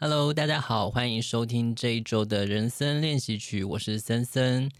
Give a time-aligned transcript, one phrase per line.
[0.00, 4.70] Hello，大家好，欢迎收听这一周的人生练习曲，我是森森。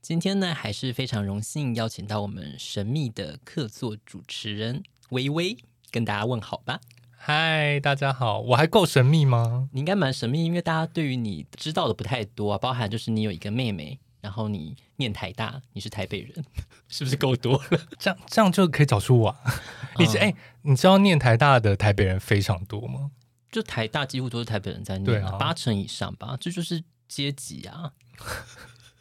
[0.00, 5.56] 今天呢，还是非常荣幸邀请到我们神秘的客座主持人微微，
[5.90, 6.78] 跟大家问好吧。
[7.10, 9.68] 嗨，大家好，我还够神秘吗？
[9.72, 16.44] 你应该蛮神秘，因为大家对于你知道的不太多啊，包含就是你有一个妹妹，然后你念台大，你是台北人，
[16.86, 17.80] 是不是够多了？
[17.98, 19.36] 这样这样就可以找出我。
[19.98, 20.32] 你是哎，
[20.62, 23.10] 你知道念台大的台北人非常多吗？
[23.50, 27.90] 就台大几乎都是台北人在念，啊，八成以上吧，这就是阶级啊。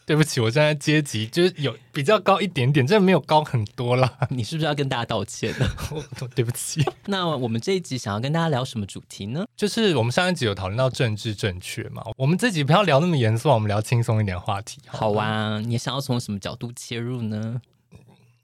[0.06, 4.12] 对不起，我现在阶级就是有比较高一点点，真的没有高很多啦。
[4.32, 5.70] 你是不是要跟大家道歉呢？
[6.34, 6.84] 对不起。
[7.06, 9.46] 那我们这一集想要跟大家聊什么主题呢？
[9.56, 14.98] 就是我们上一集有讨论到政治正确嘛，我们这集不要聊那么严肃，我们聊轻松一点话题好。
[14.98, 17.62] 好啊，你想要从什么角度切入呢？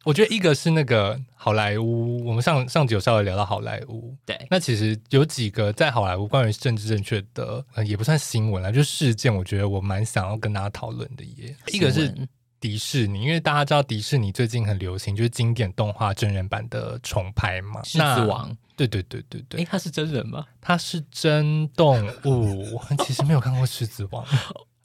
[0.05, 11.55] 我觉得一个是那个好莱坞，我们上上集有稍微聊到好莱坞，对，那其实有几个在好莱坞关于政治正确的，呃，也不算新闻啦，就事件，我觉得我蛮想要跟大家讨论的耶。
[11.73, 12.13] 一个是
[12.59, 20.45] 迪士尼，因为大家知道迪士尼最近很流行，就是经典动画真人版的重拍嘛，狮子王，对对对对对，诶，他是真人吗？
[20.61, 24.23] 他是真动物，我其实没有看过狮子王。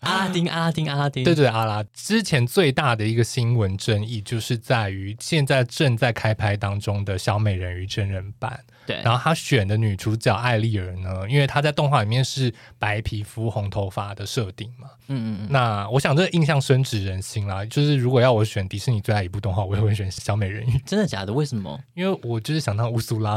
[0.00, 1.84] 阿拉丁，阿拉丁，阿拉丁，对对，阿拉。
[1.92, 8.58] 之前最大的一个新闻争议，就是在于现在正在开拍当中的小美人鱼真人版。
[8.86, 14.88] 对，然后他选的女主角艾丽儿呢，因为她在动画里面是白皮肤、红头发的设定嘛。
[15.08, 15.48] 嗯嗯嗯。
[15.50, 17.62] 那我想这印象深植人心啦。
[17.66, 20.78] 就是如果要我选迪士尼最爱一部动画，我也会选小美人鱼。
[20.86, 21.32] 真的假的？
[21.32, 21.78] 为什么？
[21.94, 23.36] 因为我就是想当乌苏拉。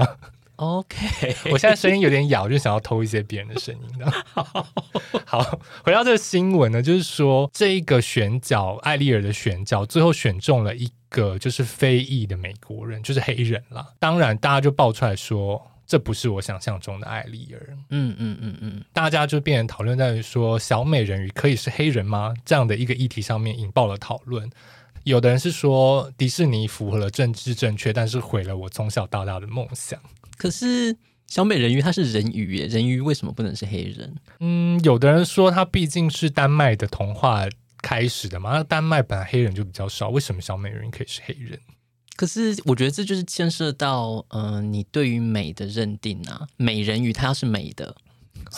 [0.58, 4.12] OK， 我现在声音有点哑，就想要偷一些别人的声音的。
[5.26, 13.88] 好，回到这个新闻呢，就是说这一个选角艾丽儿的选角，最后选中了一个就是非裔的美国人，就是黑人啦。
[14.00, 17.76] 当然，大家就爆出来说，这不是我想象中的艾丽儿。
[17.90, 22.32] 嗯嗯嗯嗯，大家就变成讨论在于说，小美人鱼可以是黑人吗？
[22.46, 24.48] 这样的一个议题上面引爆了讨论。
[25.04, 30.00] 有的人是说迪士尼符合了政治正确，但是毁了我从小到大的梦想。
[30.44, 30.94] 可是
[31.26, 34.14] 小美人鱼它是人鱼耶，人鱼为什么不能是黑人？
[34.42, 37.48] 嗯，有的人说它毕竟是丹麦的童话
[37.82, 41.58] 开始的嘛，那丹麦本来黑人就比较少，为什么小美人鱼可以是黑人？
[42.18, 47.96] 可是我觉得这就是牵涉到嗯、呃，你对于美的认定啊，美人鱼它要是美的，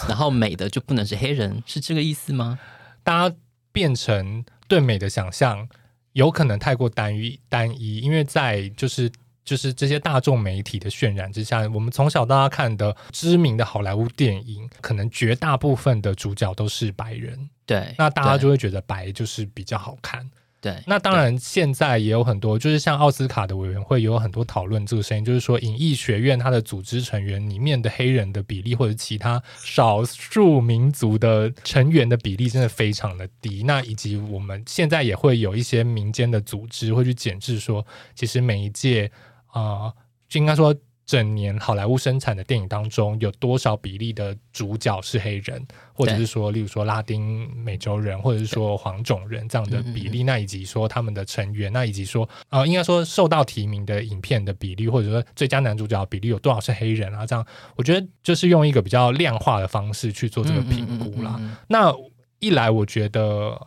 [0.07, 2.57] 然后美的就不能是黑人，是这个意思吗？
[3.03, 3.35] 大家
[3.71, 5.69] 变成对美的想象
[6.13, 9.11] 有可能太过单一单一，因为在就是。
[9.45, 17.47] 就是这些大众媒体的渲染之下，我们从小到大看的知名的好莱坞电影，可能绝大部分的主角都是白人。
[17.67, 20.27] 对，那大家就会觉得白就是比较好看。
[20.61, 33.61] 对，那当然现在也有很多，就是像奥斯卡的委员会也有很多讨论这个声音，就是说影艺学院它的组织成员里面的黑人的比例，或者其他少数民族的成员的比例，真的非常的低。
[33.61, 37.85] 那以及我们现在也会有一些民间的组织会去检视说，
[38.15, 39.11] 其实每一届。
[39.55, 39.93] 啊、呃，
[40.27, 57.25] 就应该说，整年好莱坞生产的电影当中，有多少比例的主角是黑人，或者是说，例如说拉丁美洲人，或者是说黄种人这样的比例，那以及说他们的成员，那以及说，啊、呃，应该说受到提名的影片的比例，或者说最佳男主角比例有多少是黑人啊？
[57.25, 57.45] 这样，
[57.75, 61.39] 我觉得就是用一个比较量化的方式去做这个评估啦。
[61.67, 61.93] 那
[62.39, 63.21] 一来，我觉得，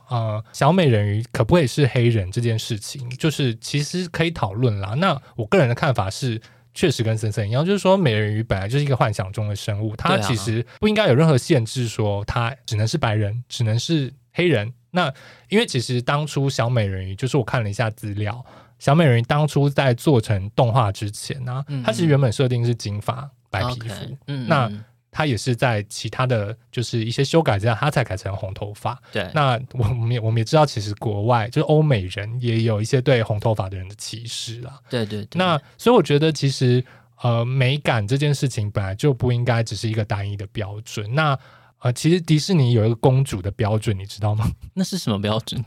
[0.09, 4.95] 呃，小美人鱼可不可以是黑人这件事情，就是其实可以讨论啦。
[4.95, 6.41] 那我个人的看法是，
[6.75, 14.73] 确实跟森森一样，就是说，美人鱼本来就是一个幻想中的生物，它其实不应该有任何限制，说它只能是白人，只能是黑人。
[14.91, 15.13] 那
[15.49, 18.45] 因为其实当初小美人鱼，就是我看了一下资料，
[18.79, 24.71] 小美人鱼当初在做成动画之前呢，它其实原本设定是金发白皮肤，嗯，那。
[25.11, 29.01] 他也是在其他的就是一些修改之下，他才改成红头发。
[29.11, 34.79] 对，那我们也我们也知道，其实国外就是欧美人也有一些对红头发的人的歧视啦。
[34.89, 35.39] 对对对。
[35.39, 36.85] 那所以我觉得，其实
[37.23, 41.13] 呃，美感这件事情本来就不应该只是一个单一的标准。
[41.15, 41.37] 那
[41.81, 44.51] 呃，其实迪士尼有一个公主的标准，你知道吗？
[44.75, 45.65] 那是什么标准？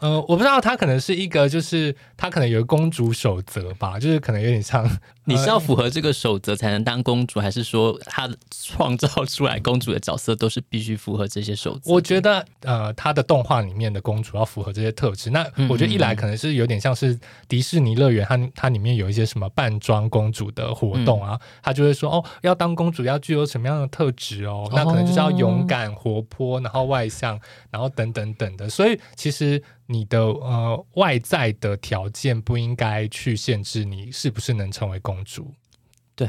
[0.00, 4.88] 呃，我不知道，她可能是一个，就是她可能有个公主守则吧，就是可能有点像，
[5.24, 11.92] 你是要符合这个守则才能当公主，还是说她创造出来公主的角色都是必须符合这些守则？
[11.92, 15.28] 我觉得，呃，她的动画里面的公主要符合这些特质。
[15.30, 27.38] 那我觉得一来可能是有点像是迪士尼乐园，它它里面有一些什么扮装公主的活动啊，它就会说哦，要当公主要具有什么样的特质哦，那可能就是要勇敢、活泼，然后外向，
[27.70, 28.66] 然后等等等的。
[28.70, 29.62] 所以其实。
[29.90, 35.52] 你的呃外在的条件不应该去限制你是不是能成为公主。
[36.14, 36.28] 对，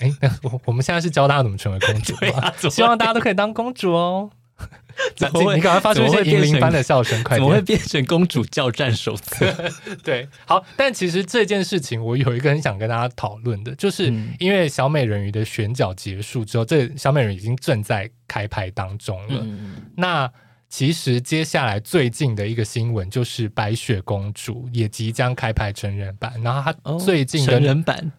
[0.00, 2.14] 哎，那我我们现在是教大家怎么成为公主
[2.68, 4.30] 希望大家都可以当公主哦。
[5.14, 5.54] 怎么会？
[5.56, 7.40] 你赶快发出一些银铃般的笑声，快点！
[7.40, 9.54] 怎么会变成公主教战手册？
[10.02, 10.64] 对，好。
[10.76, 19.40] 但其实这件事情，我有一个很想跟大家讨论的，就是因为小美人鱼的选角结束之后，这小美人鱼已经正在开拍当中了。
[19.40, 20.28] 嗯、那
[20.68, 28.12] 其实接下来最近的一个新闻就是白雪公主也即将开拍成人版，然后它最近的、哦、成人版、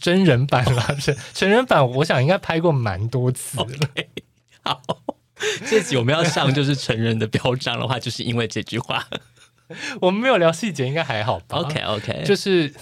[0.00, 3.66] 真人版啦， 是成人版，我想应该拍过蛮多次了。
[3.66, 4.06] Okay,
[4.62, 4.80] 好。
[5.68, 9.06] 这集我们要上就是成人的标章的话，就是因为这句话。
[10.00, 12.72] 我们没有聊细节，应该还好吧？OK OK，就是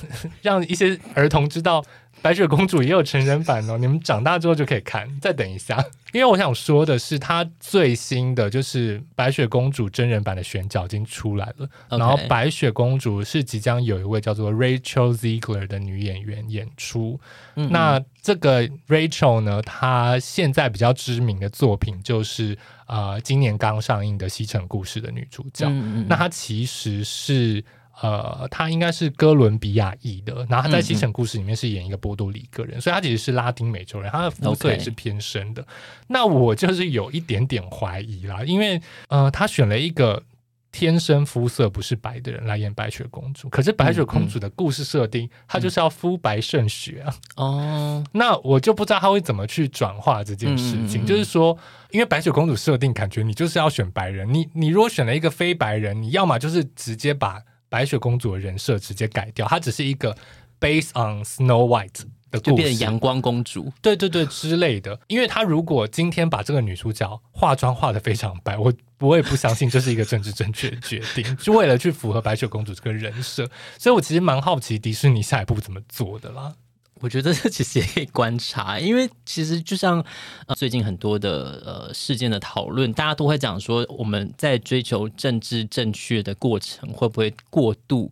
[0.40, 1.84] 让一些儿童知道。
[2.22, 5.08] 白雪公主也有成人版哦，你们长大之后就可以看。
[5.20, 5.76] 再等一下，
[6.12, 11.68] 因为我想说的是，它最新的就是白雪公主真人版的选角已经出来了。
[11.88, 11.98] Okay.
[11.98, 17.20] 然后白雪公主是即将有一位叫做 Rachel Ziegler 的女演员演出。
[17.54, 25.70] 嗯嗯，那这个 Rachel 呢，她现在比较知名的作品就是呃，今年刚上映的《西城故事》的女主角。
[26.08, 27.64] 那她其实是。
[28.02, 35.66] 呃，他应该是哥伦比亚裔的，然后他在《西城故事》里面是演一个波多黎各人，嗯嗯，所以他其实是拉丁美洲人，他的肤色也是偏深的。
[36.06, 38.78] 那我就是有一点点怀疑啦，因为
[39.08, 40.22] 呃，他选了一个
[40.70, 47.14] 天生肤色不是白的人来演白雪公主，可是白雪公主的故事设定，她、就是要肤白胜雪啊。
[47.36, 51.56] 哦，那我就不知道他会怎么去转化这件事情，就是说，
[51.92, 57.40] 因为白雪公主设定感觉你就是要选白人，你你如果选了一个非白人，你要么就是直接把。
[57.76, 60.16] 白雪公主的人设直接改掉，她只是一个
[60.58, 64.98] based on Snow White 的故事，就变成阳光公主，对对对之类的。
[65.08, 73.46] 因为她如果今天把这个女主角化妆化的非常白， 我我也不相信这是一个政治正确的决定，就为了去符合白雪公主这个人设。
[73.76, 76.54] 所以我其实蛮好奇迪士尼下一步怎么做的啦。
[77.00, 80.02] 我觉得这其实也可以观察，因为其实就像
[80.46, 88.10] 呃最近很多的呃事件的讨论，大家都会讲说我们在追求政治正确的过程会不会过度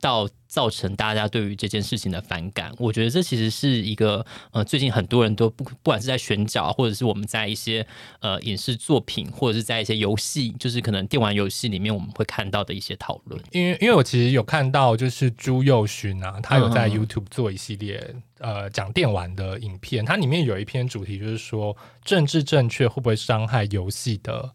[0.00, 0.28] 到。
[0.48, 7.86] 造成大家对于这件事情的反感，我觉得这其实是一个呃，最近很多人都不不管是在选角，或者是我们在一些
[8.20, 13.38] 呃影视作品，或者是在一些游戏，就是可能电玩游戏里面我们会看到的一些讨论。
[13.50, 18.02] 因为因为我其实有看到，就是朱佑勋啊，他有在 YouTube 做一系列、
[18.38, 24.50] 嗯、呃讲电玩的影片，它里面有一篇主题就是说政治正确会不会伤害游戏的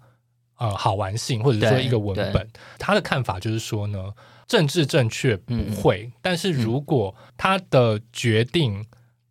[0.58, 2.50] 呃好玩性，或者是说一个文本，
[2.80, 4.12] 他的看法就是说呢。
[4.52, 8.86] 政治正确不会，嗯、但是如果他的决定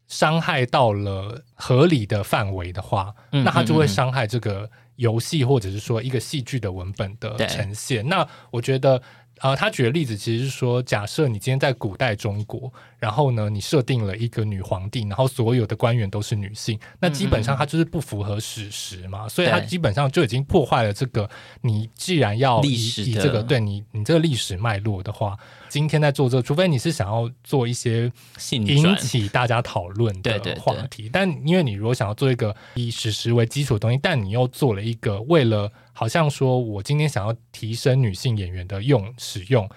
[0.09, 8.09] 伤害到了合理的范围的话，嗯、那他就会伤害这个游戏或者是说一个戏剧的文本的呈现。
[8.09, 9.03] 那我觉得。
[9.41, 21.29] 啊、呃，他举的例子其实是说，假设你今天在古代中国，然后呢，你设定了一个女皇帝，然后所有的官员都是女性，那基本上它就是不符合史实嘛，嗯嗯，所以它基本上就已经破坏了这个。
[21.63, 25.39] 你既然要以以这个对你你这个历史脉络的话。
[25.71, 28.11] 今天在做这个，除非你是想要做一些
[28.51, 35.71] 引起大家讨论的话题，但因为你如果想要做一个以史实为基础的东西，但你又做了一个为了
[36.01, 39.69] 好像说我今天想要提升女性演员的用使用，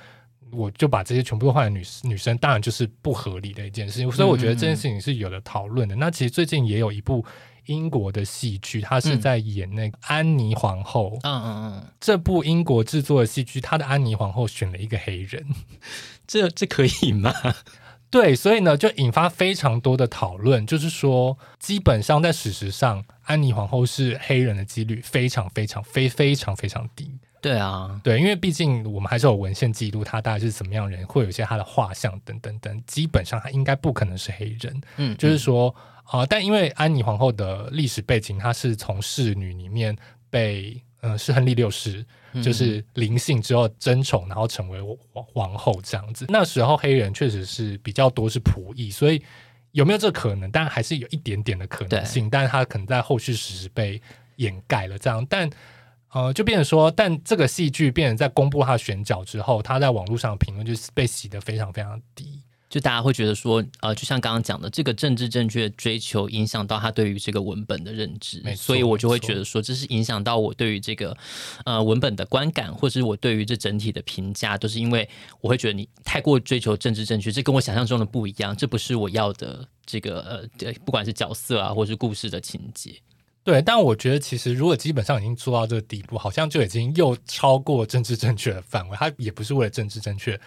[0.54, 4.10] 我就把这些全部都换成女女生，当然就是不合理的一件事情。
[4.10, 5.96] 所以我觉得这件事情是有的讨论的。
[5.96, 7.26] 嗯嗯，那其实最近也有一部。
[7.68, 11.18] 英国的戏剧，他是在演那个安妮皇后。
[11.24, 15.48] 嗯嗯嗯，这部英国制作的戏剧，他的安妮皇后选了一个黑人，
[16.28, 17.34] 这这可以吗？
[18.14, 27.12] 对，所以呢，就引发非常多的讨论，就是说，基本上在史实上，安妮皇后是黑人的几率非常非常非非常非常低。
[27.42, 34.82] 对啊，对，因为毕竟我们还是有文献记录，他大概是怎么样人，会有一些他的画像等等等，基本上他应该不可能是黑人。
[34.98, 35.76] 嗯，就是说。
[36.06, 36.26] 啊、呃！
[36.28, 39.96] 但因为安妮皇后的历史背景，她是从侍女里面
[40.30, 42.06] 被，呃，是亨利六世，
[42.42, 44.82] 就是灵性之后争宠，然后成为
[45.14, 46.26] 王皇后这样子。
[46.30, 49.22] 那时候黑人确实是比较多是仆役，所以
[49.72, 50.50] 有没有这个可能？
[50.52, 54.02] 但还是有一点点的可能性，但是他可能在后续史实被
[54.36, 55.26] 掩盖了这样。
[55.30, 55.50] 但
[56.14, 62.43] 呃，就变成说，但这个戏剧变成在公布他的选角之后，他在网络上的评论就是被洗得非常非常低。
[62.74, 71.16] 就大家会觉得说，呃，就像刚刚讲的，这个政治正确的追求影响到他对于这个文本的认知，所以我就会觉得说，这是影响到我对于这个
[71.66, 75.08] 呃文本的观感，或是我对于这整体的评价，都是因为
[75.40, 82.96] 我会觉得你太过追求政治正确，这跟我想象中的不一样，这不是我要的这个呃，不管是角色啊，或是故事的情节。
[83.44, 88.96] 对，但我觉得其实如果基本上已经做到这个地步，好像就已经又超过政治正确的范围。
[88.96, 90.40] 他也不是为了政治正确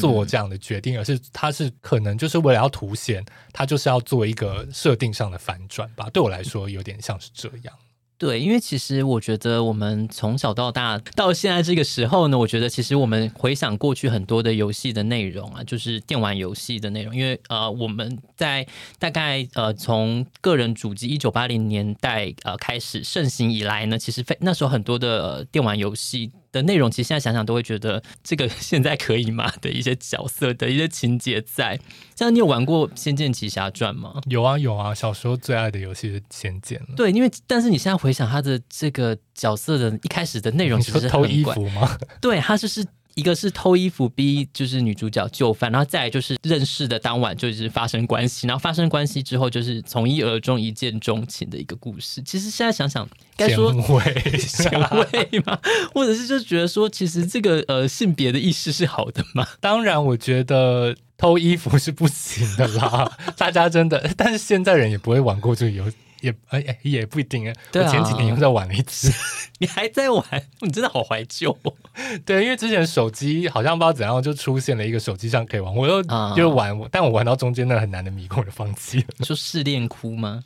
[0.00, 6.08] 做这样的决定，嗯嗯，而是他是可能就是为了要凸显，他就是要做一个设定上的反转吧。
[6.10, 7.74] 对我来说，有点像是这样。
[8.18, 18.66] 对，因为其实我觉得我们从小到大到现在这个时候呢，我觉得其实我们回想过去很多的游戏的内容啊，就是电玩游戏的内容，因为呃我们在
[18.98, 26.32] 大概呃从个人主机一九八零年代呃开始盛行以来呢，其实非那时候很多的、电玩游戏。
[26.52, 29.52] 的内容其实现在想想都会觉得这个 现在可以吗？
[29.60, 31.78] 的一些角色的一些情节在。
[32.16, 34.20] 像你有玩过《仙剑奇侠传》吗？
[34.26, 36.78] 有啊有啊，小时候最爱的游戏是《仙剑》。
[36.82, 41.96] 了对，因为但是你现在回想他的这个角色的一开始的内容，其实是偷衣服吗？
[42.20, 42.84] 对，他就是。
[43.18, 52.22] 一个是偷衣服逼，就是女主角就范，然后再来就是认识的当晚就是发生关系，然后发生关系之后就是从一而终、一见钟情的一个故事。
[52.22, 55.58] 其实现在想想，该说前卫前卫吗？
[55.92, 59.44] 或者是就觉得说，其实这个呃性别的意识是好的吗？
[59.58, 63.18] 当然，我觉得偷衣服是不行的啦。
[63.36, 65.96] 大家真的，但是现在人也不会玩过这个游戏。
[66.20, 69.12] 也哎哎也不一定啊，我前几年又在玩了一次。
[69.60, 70.24] 你还在玩？
[70.60, 71.72] 你真的好怀旧哦。
[72.24, 79.06] 对，因为之前手机好像不知道怎样就出现了一个手机上可以玩，我又就玩，但我玩到中间那很难的迷宫，我就放弃了。
[79.16, 80.42] 你说试炼窟吗？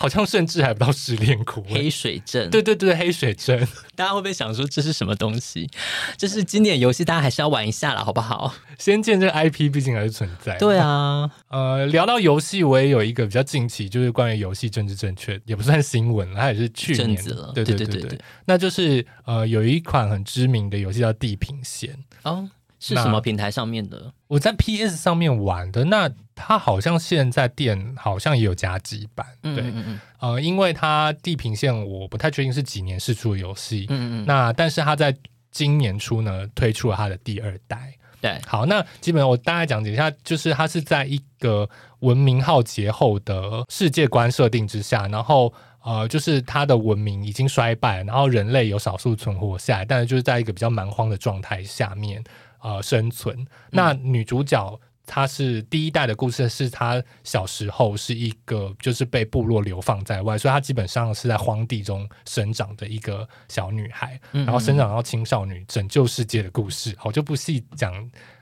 [0.00, 2.48] 好像甚至还不到试炼窟，黑水镇。
[2.50, 3.66] 对对对，黑水镇。
[3.96, 5.68] 大家会不会想说这是什么东西？
[6.16, 8.54] 这是经典游戏，大家还是要玩一下啦，好不好？
[8.78, 10.56] 仙剑这个 IP 毕竟还是存在。
[10.56, 17.50] 对啊， 呃，聊到游戏，我也有一个比较近期，就是关于游戏政治正确，也不算新闻，它也是去年了。
[17.52, 22.48] 对对对对对，那就是呃，有一款很知名的游戏叫《地平线》哦。
[22.80, 24.12] 是什么平台上面的？
[24.28, 25.84] 我在 PS 上面玩的。
[25.84, 35.14] 那它好像现在店好像也有加机版，对，嗯嗯嗯呃，因为它地平线我不太确定是几年试出的游戏，嗯嗯，那但是它在
[35.50, 41.68] 今年初呢推出了它的第二代，对，好，那基本上我大概讲解一下，就是它是在一个
[42.00, 52.22] 文明浩劫后的世界观设定之下，然后呃，就是它的文明已经衰败，然后人类有少数存活下来，但是就是在一个比较蛮荒的状态下面。
[52.60, 53.46] 呃，生存。
[53.70, 66.94] 那女主角她是第一代的故事，是她小时候是一个就是被部落流放在外，所以她基本上是在荒地中生长的一个小女孩，然后生长到青少女拯救世界的故事。
[66.98, 67.92] 好，就不细讲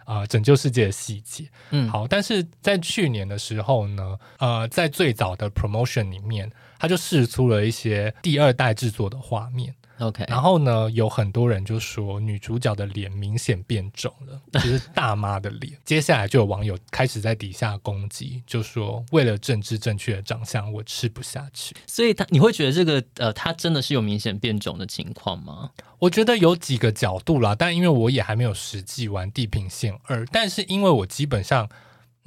[0.04, 1.48] 啊，拯救世界的细节。
[1.70, 9.72] 嗯，好，但是在去年的时候呢，呃，在最早的 promotion 里面，他就试出了一些第二代制作的画面。
[9.98, 15.72] OK，然后呢，有很多人就说女主角的脸明显变肿了， 就是大妈的脸。
[15.84, 21.74] 接下来就有网友开始在底下攻击，就说为了政治正确的长相，我吃不下去。
[21.86, 25.70] 所以他你会觉得这个呃，他真的是有明显变肿的情况吗？
[25.98, 31.68] 我觉得有几个角度啦，但因为我也还没有实际玩《地平线二》，但是因为我基本上。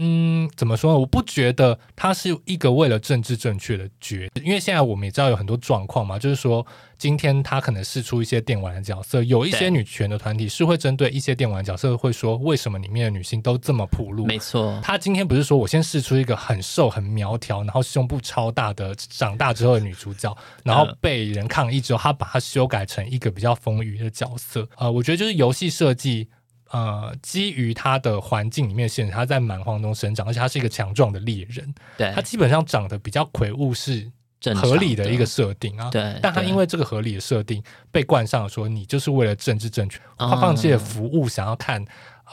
[0.01, 0.99] 嗯，怎么说呢？
[0.99, 6.65] 我不觉得他是一个为了政治正确的决定，因为现在我们也知道有很多状况嘛，就是说
[6.97, 14.25] 今天他可能试出一些电玩的角色，有一些女权的团体是会针对一些电玩角色会说，为什么里面的女性都这么铺路？
[14.25, 24.65] 没错，他今天不是说我先试出一个很瘦很苗条，然后胸部超大的长大之后的女主角，然后被人抗议之后，他把它修改成一个比较丰腴的角色。
[24.77, 26.29] 呃，我觉得就是游戏设计。
[26.71, 34.09] 呃，基于他的环境里面现实，他在蛮荒中生长，而且他是一个强壮的猎人，对，他基本上长得比较魁梧，是
[34.55, 35.89] 合理的一个设定啊。
[35.89, 41.83] 对，但他因为这个合理的设定被冠上了说，你就是为了政治正确，他放弃了服务，想要看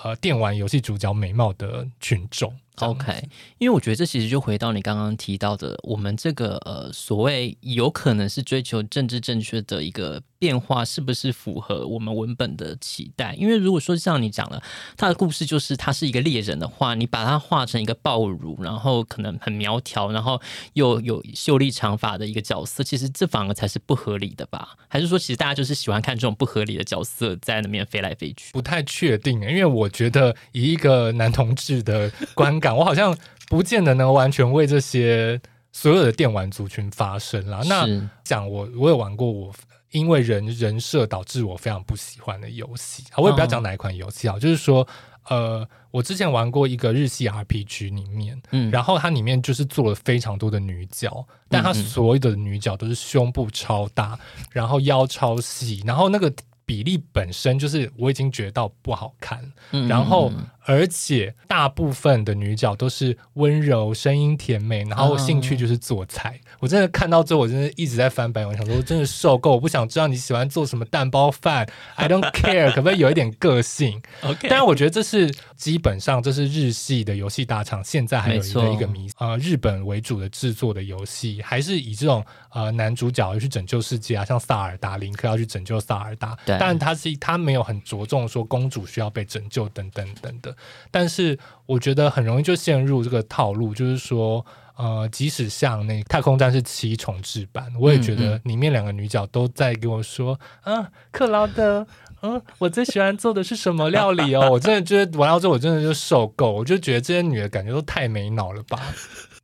[0.02, 2.54] 呃电玩游戏主角美貌的群众。
[2.84, 3.28] OK，
[3.58, 13.34] 因为我觉得这其实就回到你刚刚提到的，我们这个呃所谓有可能是追求政治正确的一个变化，是不是符合我们文本的期待？
[13.36, 14.62] 因为如果说像你讲了，
[14.96, 20.38] 他的故事就是他是一个猎人的话，你把他画成一个暴乳，然后可能很苗条，然后
[20.74, 24.76] 又有秀丽长发的一个角色，其实这反而才是不合理的吧？
[24.88, 28.52] 还是说其实大家就是喜欢看这种不合理的角色在那边飞来飞去？
[28.56, 32.65] 不太确定，因为我觉得以一个男同志的观感。
[32.74, 33.14] 我好像
[33.48, 35.38] 不见得能完全为这些
[35.72, 37.60] 所有的电玩族群发声啦。
[37.66, 37.86] 那
[38.24, 39.52] 讲我，我有玩过，我
[39.90, 43.04] 因为人人设导致我非常不喜欢的游戏。
[43.16, 44.88] 我也不要讲哪一款游戏啊，就是说，
[45.28, 54.18] 呃，我之前玩过一个日系 RPG 里面，嗯，然后它里面就是做了非常多的女角，但它所有的女角都是胸部超大，
[54.50, 56.32] 然后腰超细，然后那个。
[56.66, 60.32] 比例本身就是我已经觉得到不好看，嗯、然后
[60.64, 66.40] 而且大部分的女角都是温柔、声音甜美，然后兴趣就是做菜。
[66.44, 86.36] 嗯、我真的看到之后，我真的一直在翻白眼，我想说，我真的受够，我不想知道你喜欢做什么蛋包饭， I don't care，可不可以有一点个性？OK，但是我觉得这是基本上这是日系的游戏大厂现在还有一个一个迷，呃，日本为主的制作的游戏，还是以这种呃男主角要去拯救世界啊，像萨尔达林克要去拯救萨尔达。
[86.58, 90.56] 但他是他没有很着重说公主需要被拯救等等等的，
[90.90, 94.44] 但是我觉得很容易就陷入这个套路，就是说，
[94.76, 101.86] 呃，即使像那《太空战士七》重制版，我也觉得里面两个女角都在跟我说，嗯嗯、啊，克劳德，
[102.22, 104.50] 嗯，我最喜欢做的是什么料理哦？
[104.50, 108.80] 我真的觉得玩到之后，我真的就受够，我就觉得这些女的感觉都太没脑了吧？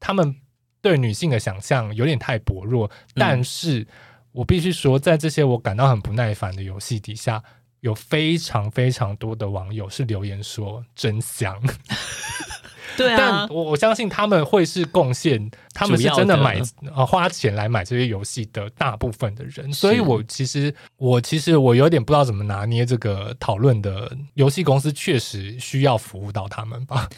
[0.00, 0.36] 她们
[0.80, 3.80] 对女性的想象有点太薄弱，但是。
[3.80, 3.86] 嗯
[4.32, 7.42] 我必须说，在这些我感到很不耐烦的游戏底下，
[7.80, 11.60] 有非常非常多的网友是留言说真香。
[12.94, 16.60] 对啊，但我我相信他们会是贡献，他们是真的买
[16.94, 19.72] 呃花钱来买这些游戏的大部分的人。
[19.72, 27.08] 所以我其实我其实我有点不知道怎么拿捏这个讨论的游戏公司，确实需要服务到他们吧。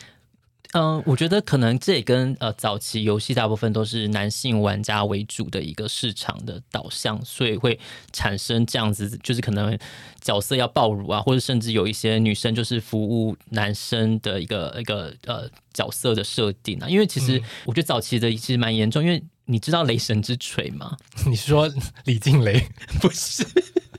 [0.74, 7.78] 嗯，我觉得可能这也跟呃早期游戏大部分都是男性玩家为主的一个市场的导向，所以会
[8.12, 9.78] 产生这样子，就是可能
[10.20, 16.88] 角色要暴乳啊，或者甚至有一些女生就是服务男生的一个一个呃角色的设定啊。
[16.88, 20.96] 因为其实我觉得早期的其实蛮严重，因为你知道雷神之锤吗？
[21.30, 21.72] 你是说
[22.04, 22.66] 李静蕾？
[23.00, 23.46] 不是。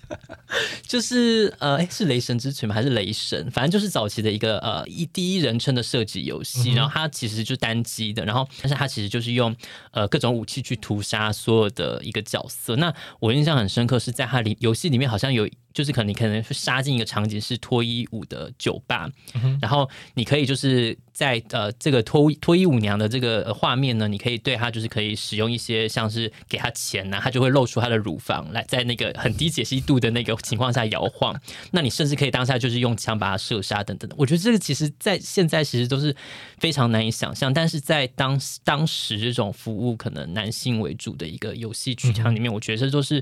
[0.88, 2.76] 就是呃，诶，是雷神之锤吗？
[2.76, 3.50] 还是雷神？
[3.52, 9.56] 反正就是早期的一个呃一第一人称的射击游戏，然后它其实就单机的，然后但是它其实就是用
[9.92, 12.76] 呃各种武器去屠杀所有的一个角色。
[12.76, 15.50] 那我印象很深刻，是在它里游戏里面好像有。
[15.75, 31.38] 就是可能你可能会杀进一个场景是脱衣舞的酒吧，嗯、然后你可以就是在呃这个脱脱衣舞娘的这个画面呢，你可以对她就是可以使用一些像是给她钱呐、啊，她就会露出她的乳房来，在那个很低解析度的那个情况下摇晃。
[31.72, 34.15] 那你甚至可以当下就是用枪把她射杀等等的。
[34.17, 36.15] 我觉得这个其实在现在其实都是
[36.58, 43.22] 非常难以想象，但是在当当时这种服务可能男性为主的一个游戏剧场里面，嗯、我觉得这都是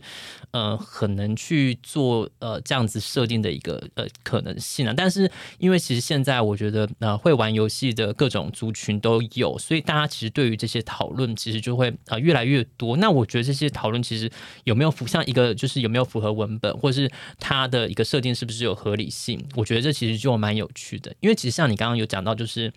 [0.52, 2.30] 呃很能去做。
[2.44, 12.98] 呃，这样子设定的一个呃可能性啊，但是因为其实现在我觉得呃会玩游戏的各种族群都有，所以大家其实对于这些讨论其实就会呃越来越多。
[12.98, 14.30] 那我觉得这些讨论其实
[14.66, 19.42] 有没有符像一个就是有没有符合文本，或者是它的一个设定是不是有合理性？
[19.56, 22.70] 我觉得这其实就蛮有趣的，因为其实像你刚刚有讲到，就是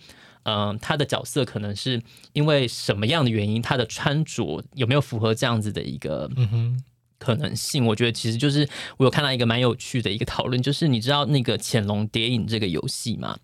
[0.45, 2.01] 嗯、他的角色可能是
[2.35, 6.85] 因为什么样的原因，他的穿着有没有符合这样子的一个嗯哼。
[7.19, 13.37] 可能性，我觉得其实就是我有看到一个蛮有趣的一个讨论，就是你知道那个《潜龙谍影》这个游戏吗？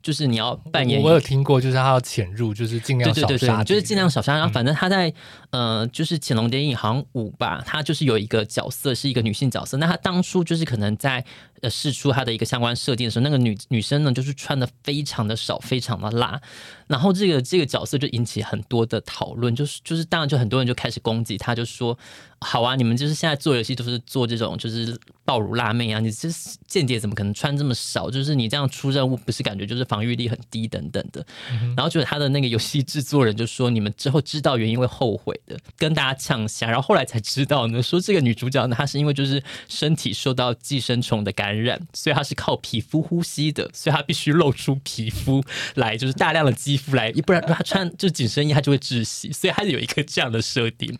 [0.00, 4.34] 就是你要扮演，我有听过，就是他要潜入，就是尽量少杀，就是尽量少杀。
[4.34, 5.10] 然后反正他在、
[5.50, 9.76] 嗯、呃，就是《潜龙谍影》好像五吧，他就是有一个角色是一个女性角色。
[9.78, 11.22] 那他当初就是可能在
[11.62, 16.40] 呃试出他的一个相关设定的时候，那个女女生呢就是穿的非常的少，非常的辣。
[16.86, 21.98] 然后这个这个角色就引起很多的讨论，就是就是当然就很多人就开始攻击他，就说
[22.40, 26.28] 好啊，你们就是现在做游戏都是做这种就是爆乳辣妹啊，你这
[26.66, 28.10] 间谍怎么可能穿这么少？
[28.10, 31.24] 就是你这样出任务不是感觉就是防御力很低等等的。
[31.50, 36.68] 嗯、然后就是他的那个游戏制作人就说，你们之后知道原因会后悔的，跟大家呛下。
[36.68, 45.42] 然后后来才知道呢，说这个女主角呢，她是因为就是身体受到寄生虫的感染，所以她是靠皮肤呼吸的，所以她必须露出皮肤
[45.74, 49.32] 来，就是大量的肌肤来，不然她穿就紧身衣，她就会窒息。
[49.32, 50.96] 所以她有一个这样的设定，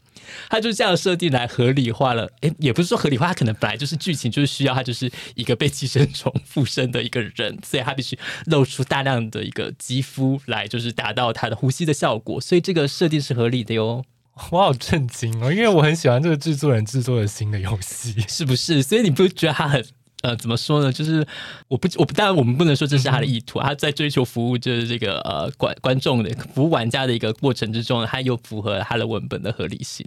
[0.50, 2.30] 她就这样的设定来合理化了。
[2.42, 9.18] 诶，也不是说合理化，他可能本来就是剧情就是需要他就是一个被寄生虫附身的一个人，所以他必须露出大量。
[9.30, 14.04] 的一个肌肤来，就是达到他的呼吸的效果，所以这个设定是合理的哟。
[14.50, 18.80] 我好震惊哦，因为我很喜欢这个制作人制作的新的游戏，是不是？
[18.80, 19.84] 所以你不觉得他很
[20.22, 20.92] 呃，怎么说呢？
[20.92, 21.26] 就是
[21.66, 30.06] 我不，我不，当然我们不能说这是他的意图，嗯、他在追求服务就是这个呃观观众的服务玩家的一个过程之中，他又符合他的文本的合理性。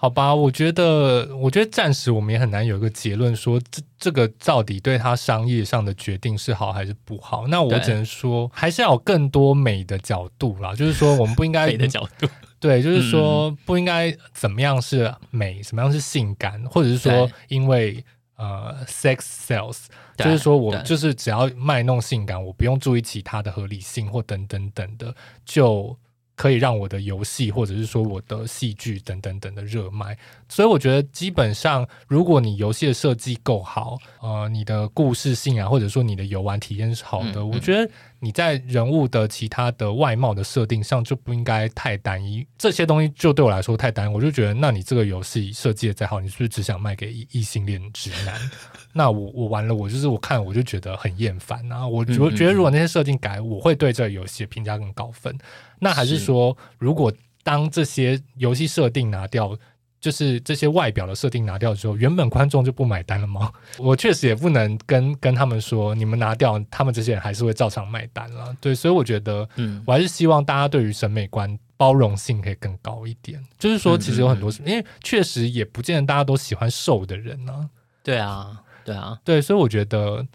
[0.00, 7.48] 好吧，我觉得，我觉得暂时我们也很难有一个结论，说这这个到底对他商业上的决定是好还是不好。
[7.48, 10.72] 那我只能说，还是要有更多美的角度啦。
[10.72, 12.28] 就是说，我们不应该 美的角度，
[12.60, 18.04] 对，就是说不应该怎么样是美，怎么样是性感，或者是说因为
[18.36, 19.16] 呃，sex
[19.48, 25.12] sells，就是说我就是只要卖弄性感，我不用注意其他的合理性或等等等的
[25.44, 25.98] 就。
[26.38, 30.16] 可以让我的游戏或者是说我的戏剧等等等的热卖。
[30.48, 42.46] 所以我觉得基本上，如果你游戏的设计够好，呃，你的故事性啊，或者说你的游玩体验是好的，嗯嗯、我觉得你在人物的其他的外貌的设定上就不应该太单一。
[42.56, 48.34] 这些东西就对我来说太单一，我就觉得，那你这个游戏设计的再好，你是不是只想卖给异性恋直男？
[48.94, 51.86] 那我我玩了，我就是我看我就觉得很厌烦啊！
[51.86, 55.36] 我我觉得如果那些设定改，我会对这个游戏评价更高分。
[55.80, 57.12] 那还是说，如果
[57.42, 59.56] 当这些游戏设定拿掉，
[60.00, 63.50] 就是这些外表的设定拿掉之后，原本观众就不买单了吗？
[63.78, 68.54] 我确实也不能跟跟他们说，你们拿掉，他们这些人还是会照常买单了。
[68.60, 73.44] 对，所以我觉得，嗯，我还是希望大家对于审美观包容性可以更高一点。
[73.58, 77.70] 就是说，其实有很多，因为确实也不见得大家都喜欢瘦的人呢。
[78.02, 78.62] 对啊。
[78.84, 80.26] 对啊，对，所以我觉得，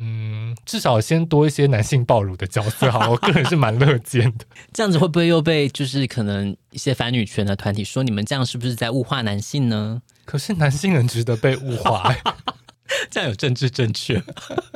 [0.00, 4.44] 嗯，至少先多一些男性暴露的角色，好， 我个人是蛮乐见的。
[4.72, 10.00] 这样子会不会又被就是可能一些反女权的团体说你们这样是不是在物化男性呢？
[10.24, 12.14] 可是男性很值得被物化，
[13.10, 14.22] 这样有政治正确。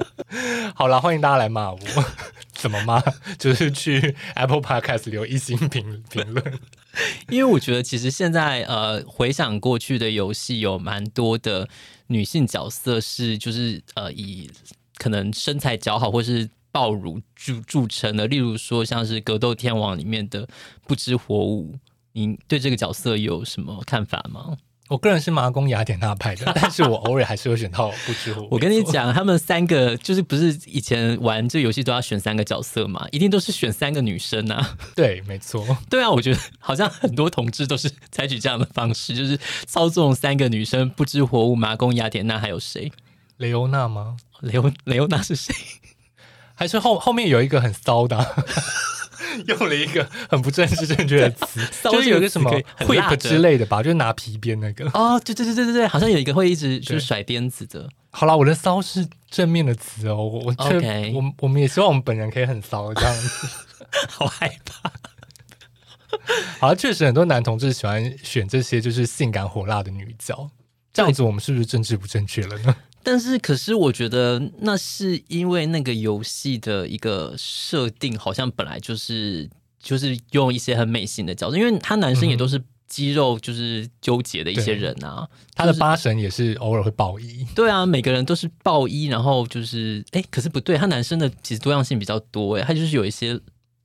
[0.74, 1.78] 好了，欢迎大家来骂我，
[2.54, 3.02] 怎么骂？
[3.38, 6.60] 就是去 Apple Podcast 留一星评评论，
[7.28, 11.68] 因为我觉得其实现在呃，回想过去的游戏有蛮多的。
[12.08, 14.50] 女性角色是就是呃以
[15.02, 20.46] 可能身材姣好或是爆乳著著称的，例如说像是格斗天王里面的
[20.86, 21.74] 不知火舞，
[22.12, 24.56] 你对这个角色有什么看法吗？
[24.88, 28.48] 我个人是麻宫雅典娜派的， 但是我偶尔还是会选到不知火舞。
[28.50, 34.76] 我跟你讲，他们三个就是不是以前玩这游戏都要选三个角色嘛，一定都是选三个女生啊。
[34.94, 35.64] 对，没错。
[35.88, 42.92] 对啊，我觉得好像很多同志都是采取这样的方式，就是操纵三个女生，不知火舞、麻宫雅典娜，还有谁？
[43.38, 44.16] 雷欧娜吗？
[44.42, 45.54] 雷欧雷欧娜是谁？
[46.54, 48.16] 还是后后面有一个很骚的？
[49.46, 52.50] 用了一个很不正式正确的词，就是有一个什么
[52.80, 54.84] whip 之类的吧，就是拿皮鞭那个。
[54.90, 57.88] 哦，对对对对对对，好像有一个会一直就是甩鞭子的。
[58.10, 63.48] 好啦，我的骚是正面的词哦，我 OK，我我们也希望我们本人可以很骚这样子。
[64.10, 64.92] 好害怕。
[66.60, 70.50] 好像，确实很多男同志喜欢选这些就是性感火辣的女角，
[70.92, 72.76] 这样子我们是不是政治不正确了呢？
[73.02, 79.48] 但是，可是我觉得那是因为那个游戏的一个设定，好像本来就是
[79.80, 93.38] 就是用一些很美型的角色，因为他男生也都是肌肉就是纠结的一些人啊，嗯、他的八神也是偶尔会爆衣，对啊，每个人都是爆衣，然后就是哎，可是不对，他男生的其实多样性比较多哎，他就是有一些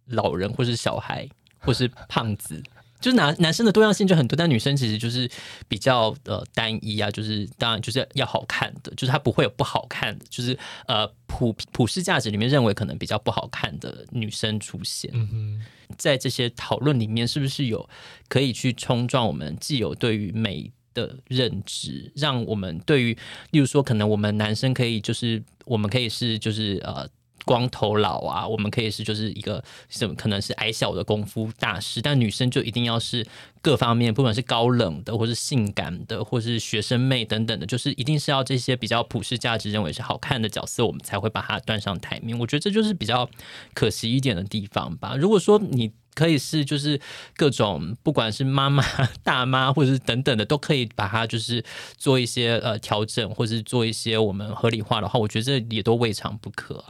[0.08, 1.27] 老人或是小孩
[1.60, 2.62] 或是胖子。
[2.99, 5.29] 就是男男生的多样性就很多，但女生其实就是
[5.67, 10.57] 比较呃单一啊，就是当然就是要好看的，就是它不会有不好看的，就是
[10.88, 15.12] 呃普普世价值里面认为可能比较不好看的女生出现。
[15.13, 15.62] 嗯，
[15.97, 17.88] 在这些讨论里面，是不是有
[18.27, 23.17] 可以去冲撞我们既有对于美的认知，让我们对于
[23.51, 27.07] 例如说，可能我们男生可以就是我们可以是就是呃。
[27.47, 33.25] 光头佬啊，我们可以是就是一个什么，可能是矮小的功夫大师，但女生就一定要是
[33.62, 42.38] 各方面，不管是高冷的，或是性感的，或是学生妹等等的，就是一定是要这些比较普世价值认为是好看的角色，我们才会把它端上台面。
[42.38, 43.29] 我觉得这就是比较
[43.73, 45.15] 可惜一点的地方吧。
[45.17, 46.99] 如果说你可以是就是
[47.36, 48.83] 各种，不管是妈妈、
[49.23, 51.63] 大妈，或者是等等的，都可以把它就是
[51.95, 56.83] 做一些呃调整，或者是做一些我们合理化的话，我觉得这也都未尝不可。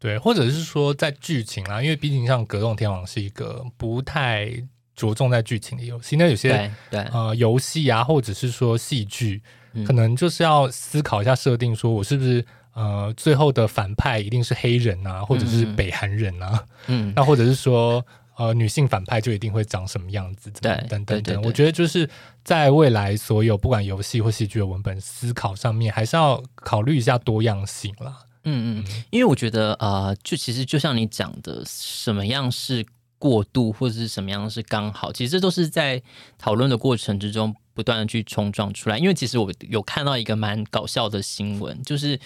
[0.00, 4.48] 对，或者是说在剧情啊，因为毕竟像《格斗天王》是一个不太
[4.94, 7.00] 着重在剧情的游戏，那有些对，对。
[7.12, 18.04] 呃游戏啊，或者是说戏剧，嗯、可能就是要思考一下设定，说我是不是呃最后的反派一定是黑人啊，或者是北韩人啊，嗯， 那或者是说
[18.36, 22.08] 呃女性反派就一定会长什么样子，对，等等等，我觉得就是
[22.44, 28.18] 在未来所有不管游戏或戏剧的文本思考上面，还是要考虑一下多样性啦。
[28.44, 32.84] 嗯嗯，因为我觉得呃，就其实就像你讲的，什么样是
[33.18, 36.02] 过度，或者是什么样是刚好，其实这都是在
[36.38, 37.54] 讨论的过程之中。
[37.78, 42.18] 不断的去冲撞出来，因为其实我有看到一个蛮搞笑的新闻，就是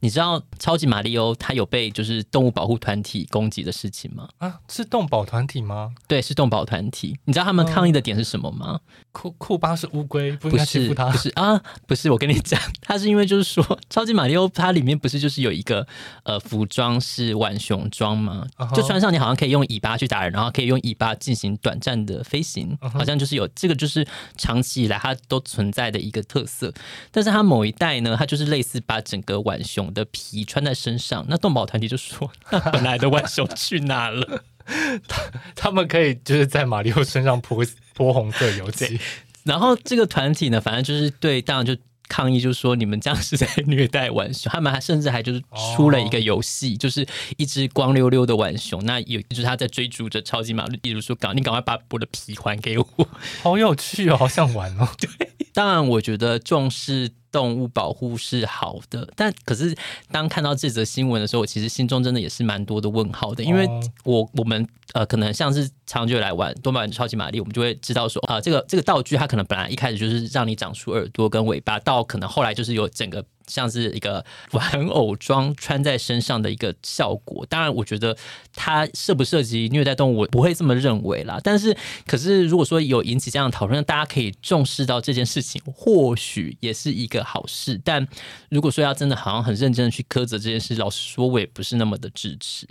[0.00, 4.26] 你知道超级马里欧他有被就是动物保护团体攻击的事情吗？
[4.38, 5.92] 啊，是动保团体吗？
[6.08, 7.18] 对，是动保团体。
[7.26, 8.80] 你知道他们抗议的点是什么吗？
[9.12, 11.10] 库库巴是乌龟，不应该欺负他。
[11.10, 12.10] 不是，不是啊，不是。
[12.10, 15.86] 我跟你讲，它是因为就是说超级马里欧它里面不是就是有一个
[16.22, 18.74] 呃服装是浣熊装吗？Uh huh.
[18.74, 22.98] 就穿上你好像可以用尾巴去打人，然后可以用尾巴进行短暂的飞行，uh huh.
[22.98, 24.06] 好像就是有这个就是
[24.38, 24.93] 长期以来。
[24.98, 26.72] 它都存在的一个特色，
[27.10, 31.24] 但是它某一代呢，它就是类似把整个浣熊的皮穿在身上。
[31.28, 34.42] 那动保团体就说：“那本来的浣熊去哪了？”
[35.06, 35.22] 他
[35.54, 38.98] 他们可以就是在马里奥身上泼泼红色油漆，
[39.42, 41.76] 然后这个团体呢，反正就是对，当然就。
[42.08, 44.50] 抗议就是说，你们这样是在虐待浣熊。
[44.52, 45.42] 他们还甚至还就是
[45.76, 48.84] 出了一个游戏，就是一只光溜溜的浣熊。
[48.84, 52.86] 那有就是他在追逐着超级玛丽，比如说，赶你赶快把我的皮还给我，
[53.42, 54.88] 好有趣哦，好想玩哦。
[54.98, 55.08] 对，
[55.54, 57.10] 当然我觉得重视。
[57.34, 59.76] 动物保护是好的，但可是
[60.12, 63.68] 当看到这则新闻的时候，我其实心中真的也是蛮多的问号的，因为
[64.04, 73.24] 我我们呃可能像是长久来玩多玛超级玛丽，我们就会知道说啊，这个这个道具它可能本来一开始就是让你长出耳朵跟尾巴，到可能后来就是有整个。
[73.46, 78.16] 像是一个玩偶装穿在身上的一个效果，当然，我觉得
[78.54, 81.40] 它涉不涉及虐待动物，我不会这么认为啦。
[81.42, 81.76] 但是，
[82.06, 87.80] 可是如果说有引起这样的讨论，大家可以重视到这件事情，或许也是一个好事。
[87.84, 88.06] 但
[88.48, 92.66] 如果说要真的好像很认真的去苛责这件事，老实说，我也不是那么的支持。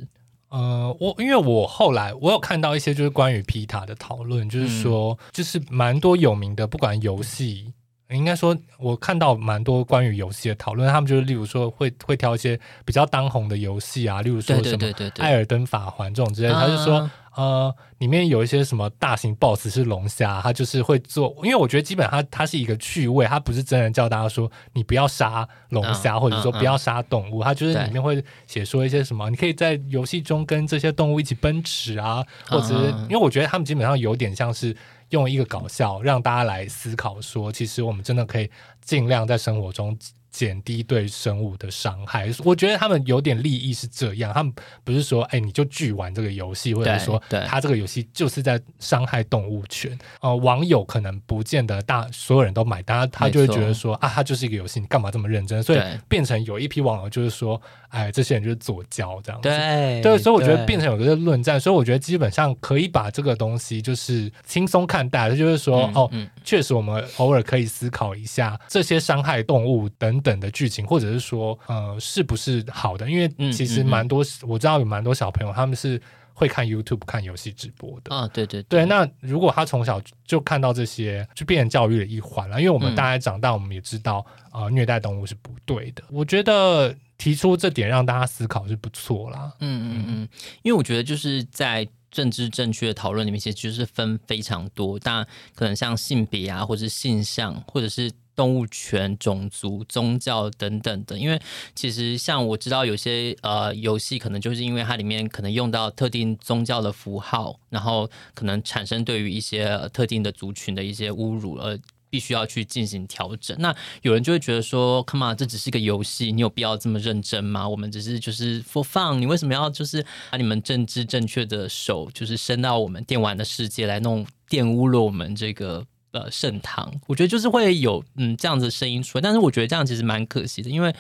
[0.50, 7.74] 呃，我因为我后来我有看到一些就是关于皮塔的讨论，就是说，嗯、就是蛮多有名的，不管游戏。
[8.14, 14.78] 应该说，我看到蛮多关于游戏的讨论，他们就是例如说会会挑一些比较当红的游戏啊，例如说什么
[15.22, 16.54] 《艾尔登法环》这种之类的。
[16.54, 32.74] 他就说，呃，里面有一些什么大型 BOSS 是龙虾，他就是会做，因为我觉得基本上它它是一个趣味，它不是真的叫大家说你不要杀龙虾，或者说不要杀动物，它就是里面会写说一些什么，你可以在游戏中跟这些动物一起奔驰啊，或者是
[33.04, 34.76] 因为我觉得他们基本上有点像是。
[35.14, 38.50] 用一个搞笑让大家来思考，说其实我们真的可以
[38.84, 39.98] 尽量在生活中。
[40.34, 44.52] 减低对生物的伤害，我觉得他们有点利益是这样，他们
[44.84, 49.96] 不是说，哎，你就拒玩这个游戏，或者说，他这个游戏就是在伤害动物权。
[50.22, 55.62] 呃，网友可能不见得大所有人都买单，他就会觉得说，啊，他就是一个游戏，你干嘛这么认真？
[55.62, 57.62] 所以变成有一批网友就是说，
[57.94, 59.50] 哎，这些人就是左交这样子。
[59.50, 70.24] 对，对，所以我觉得变成有个论战，所以我觉得基本上可以把这个东西就是轻松看待，就是说，嗯、哦，嗯、确实我们偶尔可以思考一下这些伤害动物等。
[70.24, 73.12] 等的剧情，或者是说，呃，是不是好的？
[73.12, 76.02] 因为其实蛮多，我知道有蛮多小朋友他们是
[76.34, 78.26] 会看 YouTube 看游戏直播的啊。
[78.30, 78.86] 对对对，对。
[78.86, 82.58] 那如果他从小就看到这些，就变成教育的一环了。
[82.58, 86.02] 因为我们大家长大，我们也知道，啊、嗯呃，虐待动物是不对的。
[86.10, 89.54] 我觉得提出这点让大家思考是不错啦。
[89.62, 90.30] 嗯嗯嗯，
[90.62, 98.12] 因为我觉得就是在政治正确的讨论里面，其实就是分非常多，当然可能像性别啊，或者是性向，或者是。
[98.36, 101.40] 动物权、种族、宗教等等的，因为
[101.76, 111.78] 其实像我知道有些呃游戏，可能就是因为它里面可能用到特定宗教的符号，然后可能产生对于一些特定的族群的一些侮辱，而
[112.14, 113.58] 必须要去进行调整。
[113.60, 117.68] 那有人就会觉得说，Come on，这只是一个游戏，你有必要这么认真吗？
[117.68, 125.84] 我们只是就是 for fun，你为什么要就是把你们政治正确的手，就是伸到我们电玩的世界来弄玷污了我们这个？
[126.14, 130.94] 呃，盛唐，我觉得就是会有嗯这样子的声音出来，但是我觉得这样其实蛮可惜的，因为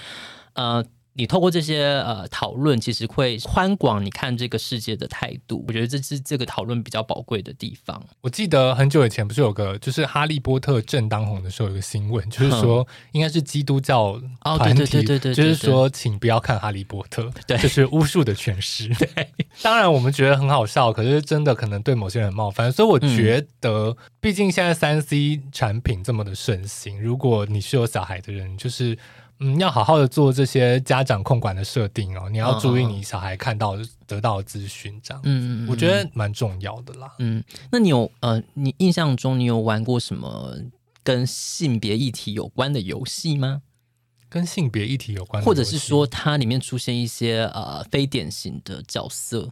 [0.54, 5.64] 呃，你透过这些呃讨论，其实会宽广你看这个世界的态度。
[5.68, 8.04] 我觉得这是这个讨论比较宝贵的地方。
[8.22, 18.88] 我记得很久以前不是有个，就是哈利波特正当红的时候，有个新闻，就是说应该是基督教团体，就是说请不要看哈利波特， 对，就是巫术的诠释。
[18.96, 19.08] 对，
[19.62, 23.90] 当然我们觉得很好笑，可是真的可能对某些人冒犯，所以我觉得。
[23.90, 28.98] 嗯毕竟现在三 C 产品这么的盛行，如果你是有小孩的人，就是
[29.40, 32.30] 嗯，要好好的做这些家长控管的设定哦。
[32.30, 33.76] 你要注意你小孩看到
[34.08, 37.12] 得到的资讯，这样嗯，嗯，嗯，我觉得蛮重要的啦。
[37.20, 40.56] 嗯，那你有呃，你印象中你有玩过什么
[41.04, 43.62] 跟性别议题有关的游戏吗？
[44.30, 49.52] 跟性别议题有关的，或者是说它里面出现一些呃非典型的角色？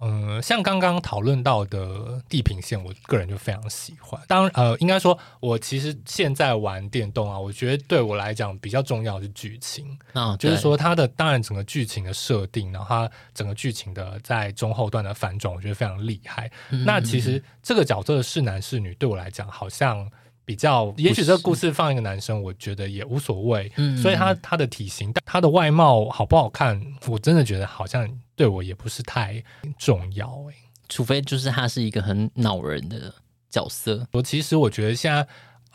[0.00, 1.86] 嗯，像刚刚讨论到的
[2.28, 4.20] 《地平线》，我个人就非常喜欢。
[4.28, 16.48] 当呃，应该说，我其实现在玩电动啊，我觉得对我来讲比较重要的是剧情啊，就是说它的当然整个剧情的设定，然后它整个剧情的在中后段的反转，我觉得非常厉害。
[16.70, 20.08] 嗯、那其实这个角色是男是女，对我来讲好像
[20.44, 23.72] 比较，也许这个故事放一个男生，我觉得也无所谓。
[23.76, 28.08] 嗯，所以他他的体型，但他的外貌好不好看，我真的觉得好像。
[28.38, 29.42] 对我也不是太
[29.76, 30.54] 重要诶，
[30.88, 33.12] 除非就是他是一个很恼人的
[33.50, 34.06] 角色。
[34.12, 35.26] 我其实我觉得现在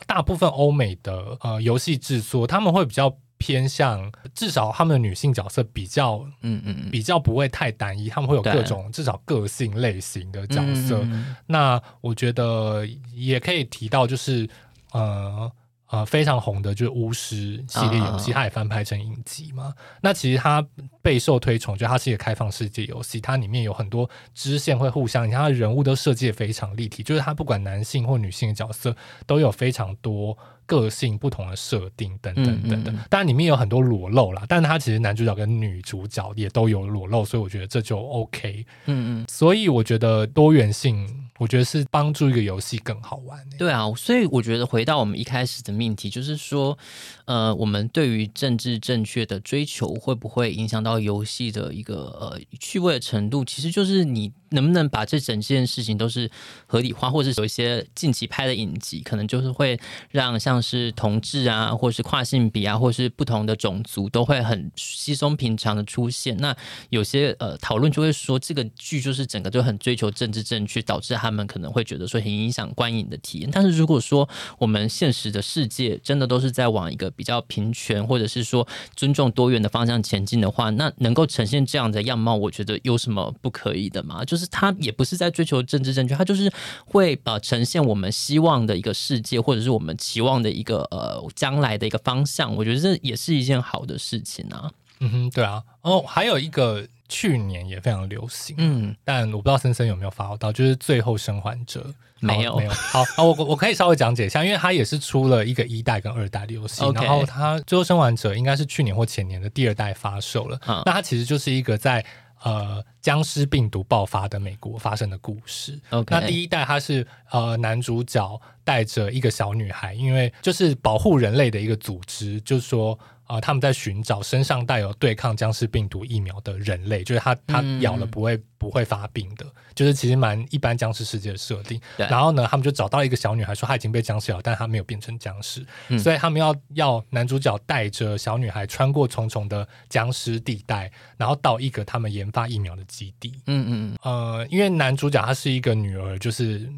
[0.06, 10.98] 大部分欧美的呃游戏制作，他们会比较偏向，至少他们的女性角色比较嗯嗯比较不会太单一，他们会有各种至少个性类型的角色。
[11.02, 14.48] 嗯嗯嗯，那我觉得也可以提到，就是
[14.92, 15.52] 呃。
[15.94, 19.72] 呃非常红的就是巫师系列游戏，它也翻拍成影集嘛。
[20.00, 20.66] 那其实它
[21.00, 30.36] 备受推崇，就它是一个开放世界游戏，它里面有很多支线会互相，你看它的人物都设计的非常立体，就是它不管男性或女性的角色都有非常多。
[30.66, 38.64] 个性不同的设定等等等等，当然里面有很多裸露啦，但是他其实男主角跟女主角也都有裸露，所以我觉得这就 OK。
[38.86, 41.06] 嗯嗯，所以我觉得多元性，
[41.38, 43.38] 我觉得是帮助一个游戏更好玩。
[43.58, 46.76] 对啊，所以我觉得回到我们一开始的命题，就是说，
[47.24, 53.44] 呃，我们对于政治正确的追求会不会影响到游戏的一个呃趣味的程度？
[53.44, 54.32] 其实就是你。
[54.50, 56.30] 能不能把这整件事情都是
[56.68, 59.76] 合理化，或者是有一些近期拍的影集，可能就是会
[60.10, 66.36] 让像是同志啊，或是跨性别啊，或是不同的种族都会很稀松平常的出现。
[66.36, 66.56] 那
[66.90, 73.50] 有些呃讨论就会说，这个剧就是整个就很追求政治正确，导致他们可能会觉得说很影响观影的体验。
[73.52, 84.24] 但是如果说我们现实的世界真的都是在往一个比较平权，或者是说尊重多元的方向前进的话，那能够呈现这样的样貌，我觉得有什么不可以的吗？
[84.24, 84.44] 就是。
[84.54, 86.52] 他也不是在追求政治正确，他就是
[86.84, 92.54] 会呃呈现我们希望的一个世界，或者是我们期望的一个呃将来的一个方向。
[92.54, 94.70] 我觉得这也是一件好的事情啊。
[95.00, 95.62] 嗯哼，对啊。
[95.80, 101.80] 哦，还有一个去年也非常流行，嗯，但我不知道森森有没有发到，就是《最后生还者》
[102.20, 102.70] 没有没有。
[102.70, 110.58] 好，好，我我可以稍微讲解一下，因为它也是出了一个一代跟二代的游戏.然后它《最后生还者》应该是去年或前年的第二代发售了。
[110.66, 112.04] 嗯，那它其实就是一个在。
[112.42, 115.80] 呃，僵尸病毒爆发的美国发生的故事。
[116.08, 122.98] 那第一代它是呃男主角带着一个小女孩，因为就是保护人类的一个组织，就是说。
[123.24, 131.80] 啊、呃，他们在寻找身上带有对抗僵尸病毒疫苗的人类，就是他他咬了不会、嗯、不会发病的，就是其实蛮一般僵尸世界的设定。
[131.96, 143.32] 然后呢，他们就找到一个小女孩，说她已经被僵尸咬，但她没有变成僵尸，嗯、所以他们要要男主角带着小女孩穿过重重的僵尸地带，然后到一个他们研发疫苗的基地。
[143.46, 143.98] 嗯嗯嗯。
[144.02, 146.70] 呃，因为男主角他是一个女儿，就是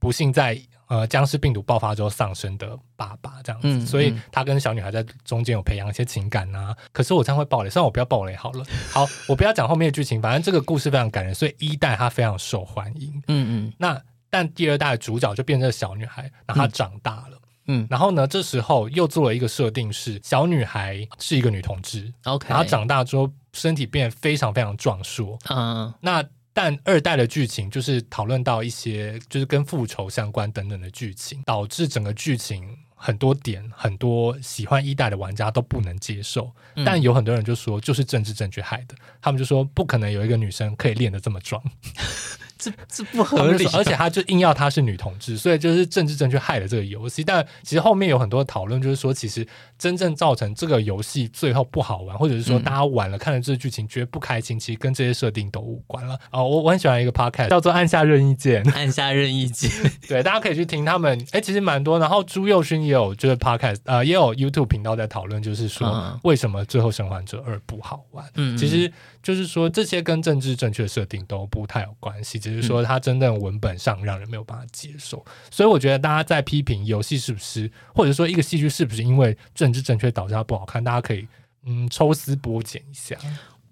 [0.00, 0.60] 不幸在。
[0.90, 6.76] 呃，僵尸病毒爆发之后丧生的爸爸这样子，所以他跟小女孩在中间有培养一些情感啊。
[6.90, 8.64] 可是我这样会爆雷，虽然我不要爆雷好了。
[8.90, 13.22] 好，我不要讲后面的剧情，反正这个故事非常感人，所以一代他非常受欢迎。
[13.28, 13.72] 嗯嗯。
[13.78, 17.38] 那但第二代的主角就变成了小女孩，然后她长大了。
[17.68, 17.86] 嗯。
[17.88, 22.12] 然后呢，这时候又做了一个设定是小女孩是一个女同志。
[22.24, 22.48] OK。
[22.48, 25.38] 然后长大之后身体变得非常非常壮硕。
[25.50, 25.94] 嗯。
[26.00, 26.24] 那。
[26.52, 36.52] 但二代的剧情就是讨论到一些就是跟复仇相关等等的剧情，导致整个剧情很多点很多喜欢一代的玩家都不能接受。
[36.74, 41.62] 嗯、但有很多人就说就是政治正确害的，他们就说不可能有一个女生可以练得这么壮。
[42.60, 47.24] 这这不合理，而且他就硬要她是女同志，所以就是政治正确害了这个游戏。
[47.24, 49.46] 但其实后面有很多讨论，就是说其实
[49.78, 56.18] 真正造成这个游戏最后不好玩，或者是说大家玩了看了这个剧情觉得不开心，其实跟这些设定都无关了。
[56.30, 59.70] 哦，我我很喜欢一个 podcast 叫做按下任意键， 按下任意键，
[60.06, 61.18] 对，大家可以去听他们。
[61.32, 61.98] 哎，其实蛮多。
[61.98, 68.24] 然后朱佑勋也有就是 podcast，呃，也有 YouTube 频道在讨论，就是说为什么最后生还者二不好玩。
[68.34, 68.90] 嗯，其实
[69.22, 73.40] 就是说这些跟政治正确设定都不太有关系，只是说它真正。
[73.40, 81.26] 文本上让人没有办法接受，所以我觉得大家在批评游戏是不是，或者说一个戏剧是不是因为政治正确导致它不好看，大家可以
[81.64, 83.16] 嗯抽丝剥茧一下。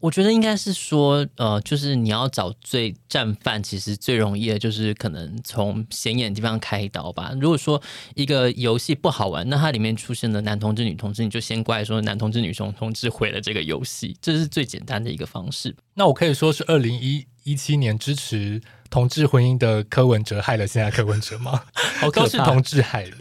[0.01, 7.33] 我觉得应该是说，呃，就是你要找最战犯，其实最容易的就是可能从显眼的地方开刀吧。
[7.41, 7.83] 如果说
[8.15, 15.75] 一个游戏不好玩，那它里面出现的男同志、女同志，你就先怪说男同志、女同同志毁了这个游戏，这是最简单的一个方式。
[15.95, 18.61] 那我可以说是二零一七年支持。
[18.91, 21.63] 同志婚姻的柯文哲害了现在柯文哲吗？
[22.01, 23.17] 好都是同志害的。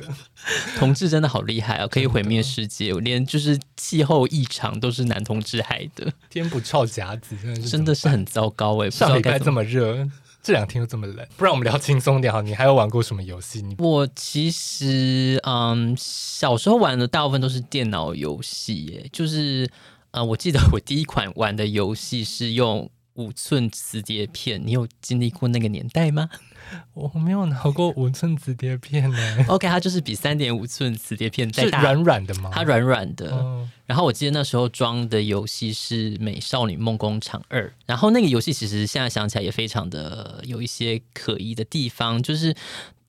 [0.78, 2.94] 同志真的好厉害啊，可以毁灭世界。
[2.94, 6.10] 我连就是气候异常都是男同志害的。
[6.30, 8.90] 天不臭夹子，真的是真的是很糟糕哎。
[8.90, 10.08] 上礼拜这么热，
[10.42, 12.42] 这两天又这么冷，不然我们聊轻松点好。
[12.42, 13.62] 你还有玩过什么游戏？
[13.80, 19.70] 我其实嗯，小时候玩的大部分都是电脑游戏耶，就是
[20.12, 22.90] 呃，我记得我第一款玩的游戏是用。
[23.18, 26.30] 五寸磁碟片，你有经历过那个年代吗？
[26.94, 29.46] 我没有拿过五寸磁碟片呢。
[29.48, 32.50] OK，它就是比三点五寸磁碟片再大，是软软的吗？
[32.54, 33.32] 它软软的。
[33.32, 42.56] 哦、然后我记得那时候装的游戏是《美少女梦工厂二》，然后那个游戏其实现在想起来也非常的有一些可疑的地方，就是。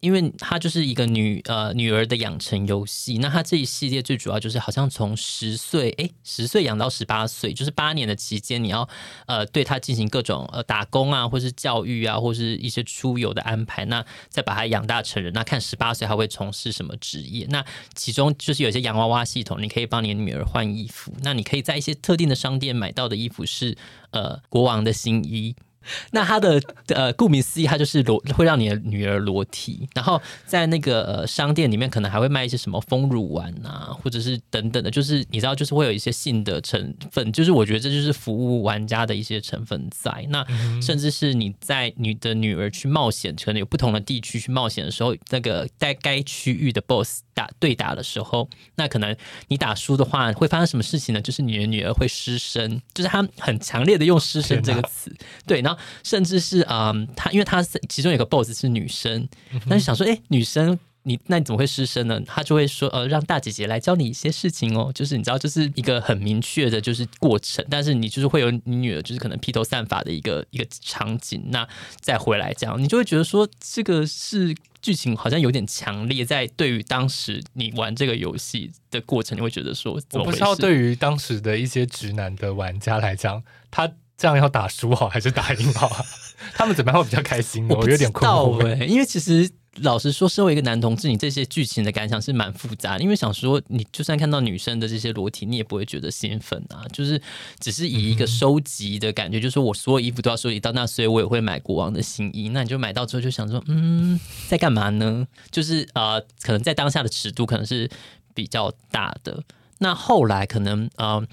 [0.00, 8.88] 因为它就是一个女呃女儿的养成游戏，那它这一系列最主要就是好像从十岁诶十岁养到十八岁，就是八年的期间，你要
[9.26, 17.46] 呃对她进行各种呃打工啊，或是教育啊，或是一些出游的安排，那再把她养大成人，那看十八岁他会从事什么职业？
[17.51, 23.76] 那其中就是有些洋娃娃系统，你可以帮你的女儿换衣服，那你可以在一些特定的商店买到的衣服是
[24.11, 25.57] 呃国王的新衣。
[26.12, 29.89] 那它的呃，顾名思义，它就是裸，会让你的女儿裸体。
[29.95, 37.32] 然后在那个呃商店里面，可能还会卖一些什么丰乳丸啊，或者是等等的，就是你知道，就是会有一些性的成分。
[37.32, 40.26] 就是我觉得这就是服务玩家的一些成分在。
[40.30, 40.45] 那
[40.80, 49.16] 甚至是你在你的女儿去冒险，可能有不同的地区去冒险的时候，那个在该区域的 BOSS 打对打的时候，那可能
[49.49, 51.20] 你打输的话，会发生什么事情呢？
[51.20, 55.14] 就是你的女儿会失身，就是他很强烈的用“失身”这个词。
[55.47, 55.78] 对，然后。
[56.03, 59.29] 甚至是啊，他、嗯、因为他是其中有个 boss 是女生，
[59.66, 62.20] 那就想说，哎、欸，女生你那你怎么会失身呢？
[62.26, 64.93] 他就会说，呃，让大姐姐来教你一些事情哦。
[64.95, 67.64] 就是你知道，就是一个很明确的，就是过程。
[67.70, 71.43] 但是你就是会有你女儿，就是可能披头散发的一个一个场景。
[71.47, 71.66] 那
[72.01, 76.26] 再回来这样，你就会觉得说，这个是剧情好像有点强烈。
[76.26, 83.91] 在对于当时你玩这个游戏的过程，你会觉得说，我不知道对于当时的一些直男的玩家来讲，他。
[84.18, 86.04] 这样要打输好还是打赢好啊？
[86.54, 87.66] 他们怎么样会比较开心？
[87.68, 88.84] 我有点困惑、欸。
[88.86, 93.02] 因为其实老实说，身为一个男同志，你这些剧情的感想是蛮复杂的。
[93.02, 96.82] 因为想说，你就算看到女生的这些裸体，你也不会觉得兴奋啊。
[96.92, 97.20] 就是
[97.60, 102.48] 只是以一个收集的感觉，嗯、就是说我所有衣服都要收集到，那所以我也会买国王的新衣。
[102.48, 105.26] 那你就买到之后就想说，嗯，在干嘛呢？
[105.52, 107.88] 就是呃，可能在当下的尺度可能是
[108.34, 109.44] 比较大的。
[109.78, 111.24] 那后来可能呃。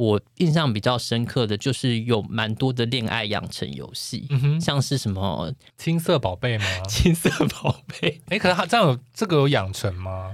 [0.00, 6.64] 我印象比较深刻的就是有蛮多的恋爱养成游戏，嗯、像是什么青色宝贝吗？
[6.88, 10.30] 青色宝贝，哎、欸，可是它这样有这个有养成吗？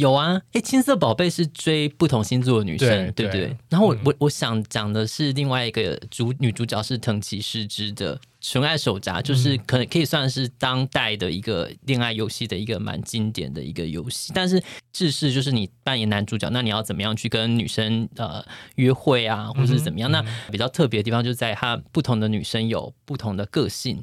[0.00, 3.46] 有啊，哎、欸，青色宝贝是追不同星座的女生，对，对不对？
[3.48, 14.32] 对，然后我、嗯、我我想讲的是另外一个主女主角是藤崎诗织的《纯爱手札》，就是可能可以算是当代的一个恋爱游戏的一个蛮经典的一个游戏。
[14.34, 18.42] 但是制式就是你扮演男主角，那你要怎么样去跟女生呃
[18.76, 20.10] 约会啊，或者是怎么样？
[20.10, 24.02] 嗯、那比较特别的地方就在它不同的女生有不同的个性。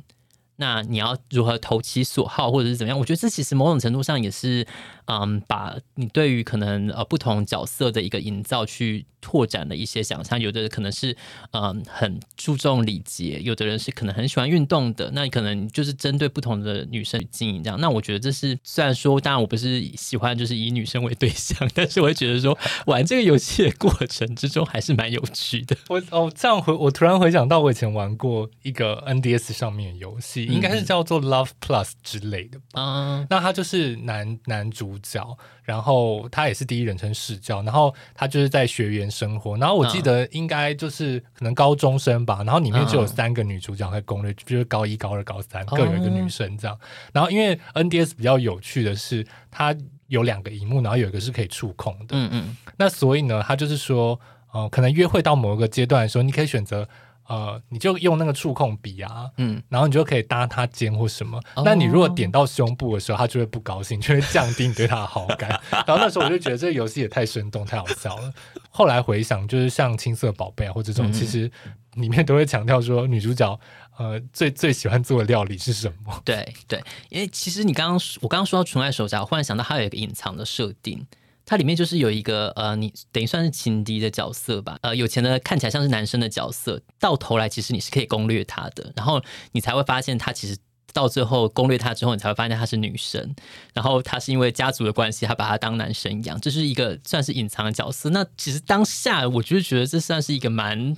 [0.58, 2.99] 那你要如何投其所好，或者是怎么样？
[2.99, 4.66] 我觉得这其实某种程度上也是，
[5.05, 10.39] 嗯，把你对于可能呃不同角色的一个营造去拓展的一些想象。
[10.39, 11.16] 有的人可能是
[11.51, 15.12] 嗯很注重礼节，有的人是可能很喜欢运动的。
[15.14, 17.80] 那你可能就是针对不同的女生经营这样。
[17.80, 25.78] 那我觉得这是虽然说，当然我不是喜欢就是以女生为对象， 但是我会觉得说玩这个游戏的过程之中还是蛮有趣的。
[25.89, 30.46] 我哦这样回我突然回想到我以前玩过一个 NDS 上面游戏。
[30.47, 32.65] 应该是叫做 Love Plus 之类的吧。
[32.75, 39.57] 嗯，那他就是男男主角，然后他也是第一人称视角，然后他就是在学员生活。
[39.57, 42.43] 然后我记得应该就是可能高中生吧。
[42.43, 46.77] 然后里面就有三个女主角在攻略，就是高一、高二、高三各有一个女生这样。
[47.13, 49.75] 然后因为 NDS 比较有趣的是，它
[50.07, 52.07] 有两个荧幕，然后有一个是可以触控的。
[52.11, 52.57] 嗯嗯。
[52.77, 54.19] 那所以呢，他就是说，
[54.53, 56.87] 呃，可能约会到某一个阶段的时候，你可以选择。
[57.28, 61.38] 呃，你就用那个触控笔啊，嗯，然后你就可以搭他肩或什么。
[61.55, 65.49] 哦、那你如果点到胸部的时候，他就会不高兴，就会降低你对他的好感。
[65.86, 68.34] 然后那时候我就觉得这个游戏也太生动、太好笑了。
[68.69, 71.51] 后来回想，就是像青色宝贝啊，或者这种，嗯、其实
[71.95, 73.59] 里面都会强调说女主角
[73.97, 76.21] 呃最最喜欢做的料理是什么。
[76.23, 81.05] 对对，因为其实你刚刚我刚刚说到纯爱手札，我忽然想到它有一个隐藏的设定。
[81.47, 89.23] 它里面就是有一个呃，你等于算是情敌的角色吧，呃，有钱的看起来像是男生的角色，到头来其实你是可以攻略他的，然后
[89.53, 90.57] 你才会发现他其实
[90.91, 93.33] 到最后攻略他之后，你才会发现他是女生，
[93.73, 98.09] 然后他是因为家族的关系，他把他当男生养，这是一个算是隐藏的角色。
[98.09, 100.95] 那其实当下我就觉得这算是一个蛮。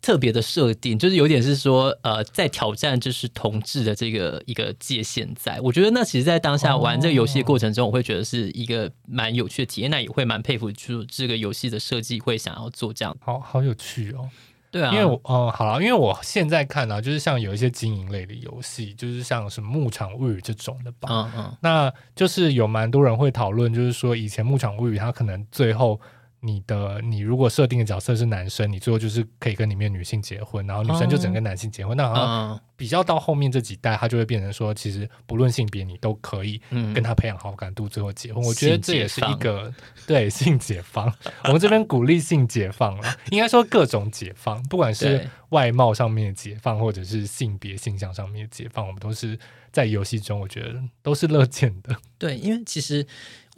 [0.00, 14.30] 特别的设定就是有点是说，呃，在挑战就是同志的这个一个界限在，在我觉得那其实，在当下玩这个游戏的过程中，我会觉得是一个蛮有趣的体验，那也会蛮佩服，就这个游戏的设计会想要做这样，好好有趣哦。
[14.70, 26.00] 对啊，因为我，嗯，好了，因为我现在看呢、啊，就是像有一些经营类的游戏，就是像什么牧场物语这种的吧，嗯嗯，那就是有蛮多人会讨论，就是说以前牧场物语它可能最后。
[26.40, 31.98] 你的你如果设定的角色是男生，你最后就是可以跟里面女性结婚，然后女生就只能跟男性结婚。
[31.98, 38.42] 哦、那好像比较到后面这几代，他就会变成说，其实不论性别，你都可以跟他培养好感度，最后结婚。
[38.42, 39.72] 嗯、我觉得这也是一个
[40.06, 41.12] 对性解放。
[41.44, 49.36] 我们这边鼓励性解放了，应该说各种解放，不管是外貌上面的解放，或者是性别性向上面的解放，我们都是
[49.72, 51.96] 在游戏中，我觉得都是乐见的。
[52.16, 53.04] 对，因为其实。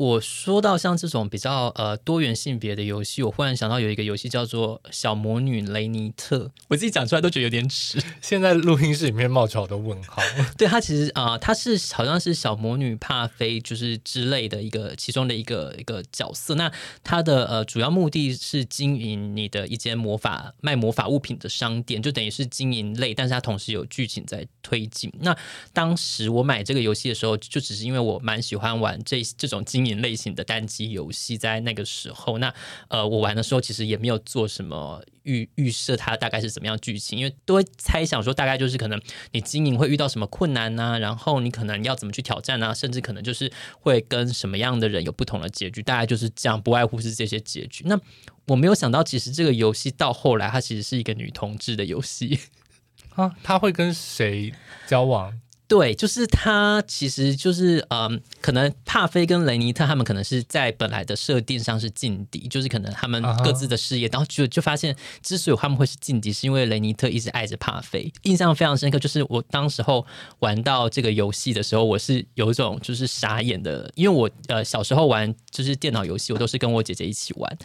[0.01, 6.39] 我说到像这种比较呃多元性别的游戏，我忽然想到有一个游戏叫做《小魔女雷尼特》，
[6.69, 8.03] 我自己讲出来都觉得有点耻。
[8.23, 10.23] 现在录音室里面冒出好多问号。
[10.57, 16.55] 对，它其实啊、呃，它是好像是小魔女帕菲就是之类的一个其中的一个一个角色。
[16.55, 16.73] 那
[17.05, 25.13] 它的呃主要目的是经营你的一间魔法卖魔法物品的商店，就等于是经营类，但是它同时有剧情在推进。
[25.21, 25.37] 那
[25.75, 29.90] 当时我买这个游戏的时候，就只是因为我蛮喜欢玩这这种经营。
[29.95, 32.53] 类型的单机游戏，在那个时候，那
[32.89, 39.01] 呃，我玩的时候其实也没有做什么预预设，它大概是怎么样剧情，因为都会猜想说，大概就是可能
[39.33, 47.85] 你经营会遇到什么困难呐、然后你可能要怎么去挑战啊，甚至可能就是会跟什么样的人有不同的结局，大概就是这样，不外乎是这些结局。
[47.87, 48.01] 那
[48.47, 52.41] 我没有想到，其实这个游戏到后来，它其实是一个女同志的游戏
[53.15, 54.53] 啊，他会跟谁
[54.87, 55.41] 交往？
[55.71, 64.13] 对，就是他，其实就是嗯，可能帕菲跟雷尼特他们可能是在本来的设定上是劲敌，就是可能他们各自的事业，uh huh.
[64.15, 68.13] 然后就就发现，之所以他们会是劲敌，是因为雷尼特一直爱着帕菲。
[68.25, 70.05] 印象非常深刻，就是我当时候
[70.41, 77.59] 玩到这个游戏的时候，我是有一种就是傻眼的，因为我呃小时候玩就是电脑游戏，我都是跟我姐姐一起玩，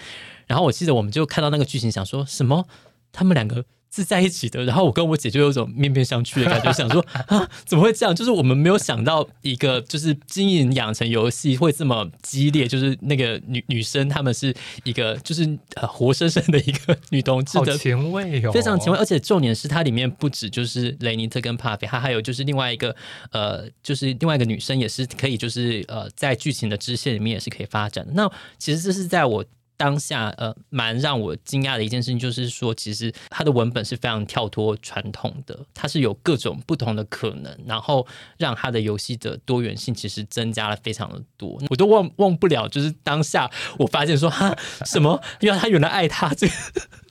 [0.46, 2.68] 然后我记得我们就看到那个剧情，想说什么
[3.12, 3.66] 他们两个。
[3.96, 8.14] 是在一起的，然后我跟我姐就有种面面相觑的感觉，想说啊，怎么会这样？
[8.14, 22.94] 就是我们没有想到一个就是经营养成游戏会这么激烈，就是那个女女生她们是一个就是呃活生生的一个 女同志的，前卫哦，非常前卫，而且重点是它里面不止就是雷尼特跟帕菲，它还有就是另外一个
[23.32, 28.12] 呃，就是另外一个女生也是可以就是呃在剧情的支线里面也是可以发展的。
[28.14, 29.46] 那其实这是在我。
[29.78, 38.06] 当下呃，蛮让我惊讶的一件事情，就是说，其实它的文本是非常跳脱传统的，它是有各种不同的可能，然后
[38.38, 41.62] 让它的游戏的多元性其实增加了非常的多。
[41.70, 44.56] 我都忘忘不了，就是当下我发现说，哈，
[44.86, 45.22] 什么？
[45.42, 46.54] 原来他原来爱他，这个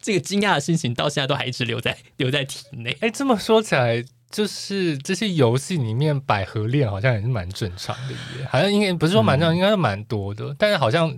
[0.01, 2.97] 这个惊讶的心情到现在都还一直留在留在体内。
[3.01, 11.15] 哎，这么说起来，就是这些游戏里面百合恋好像也是蛮正常的耶，好像应该不是说蛮正常，嗯、应该是蛮多的，但是好像。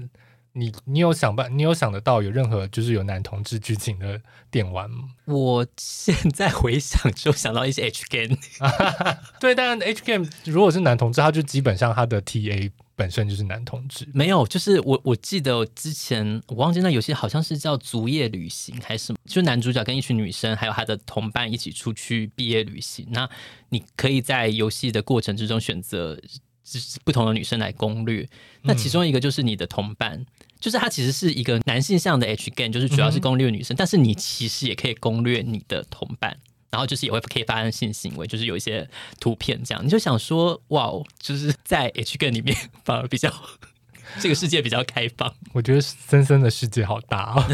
[0.58, 1.56] 你你有想办？
[1.56, 4.18] 你有想得到有任何就是有男同志剧情的
[4.50, 5.10] 电玩吗？
[5.26, 8.36] 我现在回想就想到一些 H game，
[9.38, 14.08] 对，但 H game 如果是男同志，他就基本上他的 TA 本身就是男同志。
[14.14, 23.06] 没有，就是我我记得我之前我忘记那游戏好像是叫《卒业旅行》还是什么，就男主角跟一群女生还有他的同伴一起出去毕业旅行。
[23.10, 23.28] 那
[23.68, 26.18] 你可以在游戏的过程之中选择
[27.04, 28.26] 不同的女生来攻略，
[28.62, 30.14] 那其中一个就是你的同伴。
[30.14, 30.26] 嗯
[30.60, 36.36] 就是它其实是一个男性向的 H game，就是主要是攻略女生，嗯、但是你其实也可以攻略你的同伴，
[36.70, 38.88] 然后就是也会可以发生性行为，就是有一些
[39.20, 43.32] 图片这样，你就想说，哇，就是在 H game 里面反而比较
[44.20, 45.34] 这个世界比较开放。
[45.52, 47.48] 我觉得森森的世界好大啊。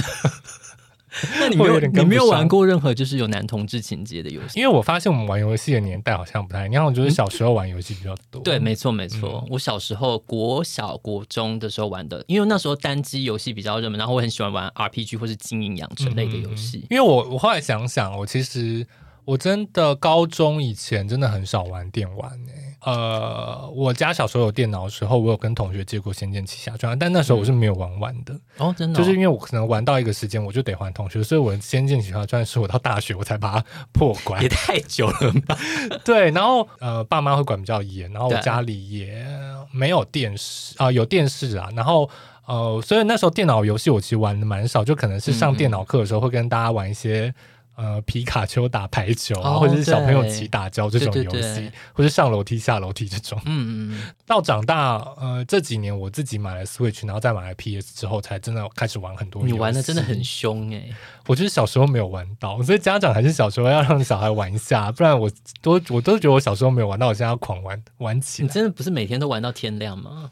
[1.39, 4.61] 那你没有，有你没有玩过任何就是有男同志情节的游戏？
[4.61, 8.43] 因为我发现我们玩游戏的年代好像不太一样，我觉得小时候玩游戏比较多。
[8.43, 9.43] 对，没错没错。
[9.45, 16.79] 嗯、我小时候国小国中的时候玩的，因为那时候单机游戏比较热门，然后我很喜欢玩 RPG 或是经营养成类的游戏。
[16.79, 18.87] 嗯、因为我我后来想想，我其实
[19.25, 22.62] 我真的高中以前真的很少玩电玩诶、欸。
[22.85, 28.35] 呃，我家小时候有电脑的时候，我有跟同学借过《仙剑奇侠传》，但那时候我是没有玩完的。
[28.59, 35.57] 哦，真的、哦，就是因为我可能玩到一个时间，我就得还同学，所以我《仙剑奇侠传》是我到大学我才把它破关， 也太久了吧？
[36.05, 39.25] 对，然后呃，爸妈会管比较严，然后我家里也
[39.71, 42.11] 没有电视啊、呃，有电视啊，然后
[42.47, 47.33] 呃，所以那时候电脑游戏我其实玩的蛮少，就可能是上电脑课的时候会跟大家玩一些。
[47.75, 53.41] 呃，皮卡丘打排球啊，哦、或者是小朋友骑打交这种游戏，对对对，或者上楼梯下楼梯这种。
[53.47, 54.03] 嗯嗯。
[54.27, 59.53] 到长大，呃，这几年我自己买了 Switch，然后再买了 PS 之后，才真的开始玩很多游戏。
[59.55, 60.95] 你玩的真的很凶哎、欸！
[61.27, 68.47] 我就是小时候没有玩到，所以家长还是小时候要让小孩玩一下，不然我都我都觉得我小时候没有玩到，我现在要狂玩玩起来。
[68.47, 70.31] 你真的不是每天都玩到天亮吗？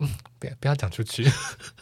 [0.00, 0.08] 嗯，
[0.38, 1.26] 不要不要讲出去。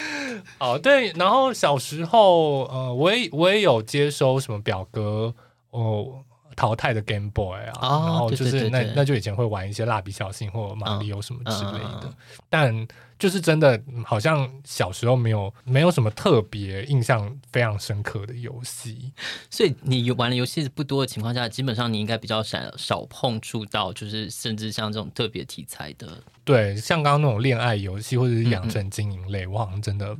[0.58, 5.34] 哦，对，然后小时候，呃，我也我也有接收什么表哥
[5.70, 6.24] 哦，
[6.54, 12.12] 淘汰的 Game Boy 啊，哦、然后就是那那就以前会玩一些蜡笔小新或马里奥什么之类的，
[12.48, 12.86] 但
[13.18, 19.12] 就是真的好像小时候没有没有什么特别印象非常深刻的游戏，
[19.50, 30.16] 所以你玩的游戏不多的情况下，基本上你应该比较少少碰触到，就是甚至像这种特别题材的，对，像刚刚那种恋爱游戏或者是养成经营类，嗯嗯我好像真的。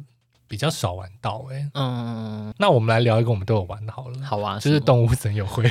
[0.55, 5.69] 比较少玩到哎、欸，嗯，那我们来聊一个我们都有玩的好了，好啊，就是动物森友会。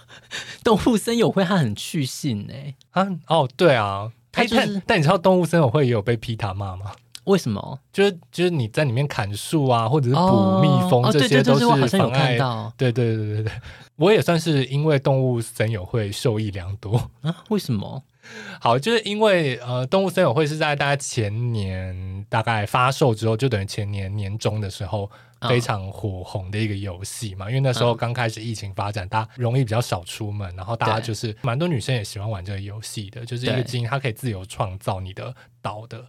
[0.62, 6.92] 动物森友会它很去性哎、欸，啊哦对啊，它就是、但但你知道动物森友会也有被 PETA 骂吗？
[7.24, 7.78] 为什么？
[7.90, 11.66] 就是就是你在里面砍树啊，或者是捕蜜蜂、哦、这些都是
[11.96, 12.36] 妨碍。
[12.76, 13.52] 对对对对对，
[13.96, 17.34] 我也算是因为动物森友会受益良多啊？
[17.48, 18.02] 为什么？
[18.60, 25.08] 好，就是因为呃，动物森友会是在大概前年大概发售之后，就等于前年年中的时候
[25.48, 27.46] 非常火红的一个游戏嘛。
[27.46, 36.04] 嗯、因为那时候刚开始疫情发展，大家容易比较少出门，然后大家就是蛮多女生也喜欢玩这个游戏的，就是一个经营，它可以自由创造你的岛的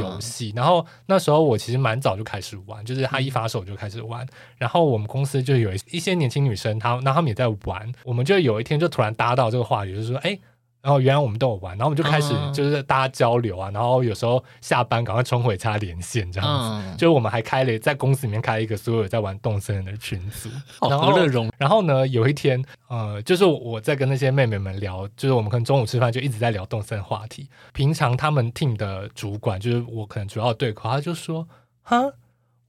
[0.00, 0.52] 游戏。
[0.56, 4.26] 然后那时候我其实蛮早就开始玩，就是它一发售就开始玩。
[4.56, 10.38] 然后我们公司就有一些年轻女生，她那她们也在玩，我们就有一天就突然搭到这个话题，就是说，哎。
[10.82, 16.48] 然后原来我们都有玩，然后我们就开始就是大家交流啊，嗯、然后有时候下班赶快冲回家连线这样
[16.82, 21.50] 子，嗯、就是我们还开了在公司里面开了一个所有在玩动森的群组，好然后乐融。
[21.58, 27.48] 然后呢，有一天呃，就是我在跟那些妹妹们聊，就是我们可能中午吃饭就一直在聊动森话题。
[27.72, 31.46] 平常他们 team 的主管就是我可能主要对口，他就说
[31.82, 32.10] 哈。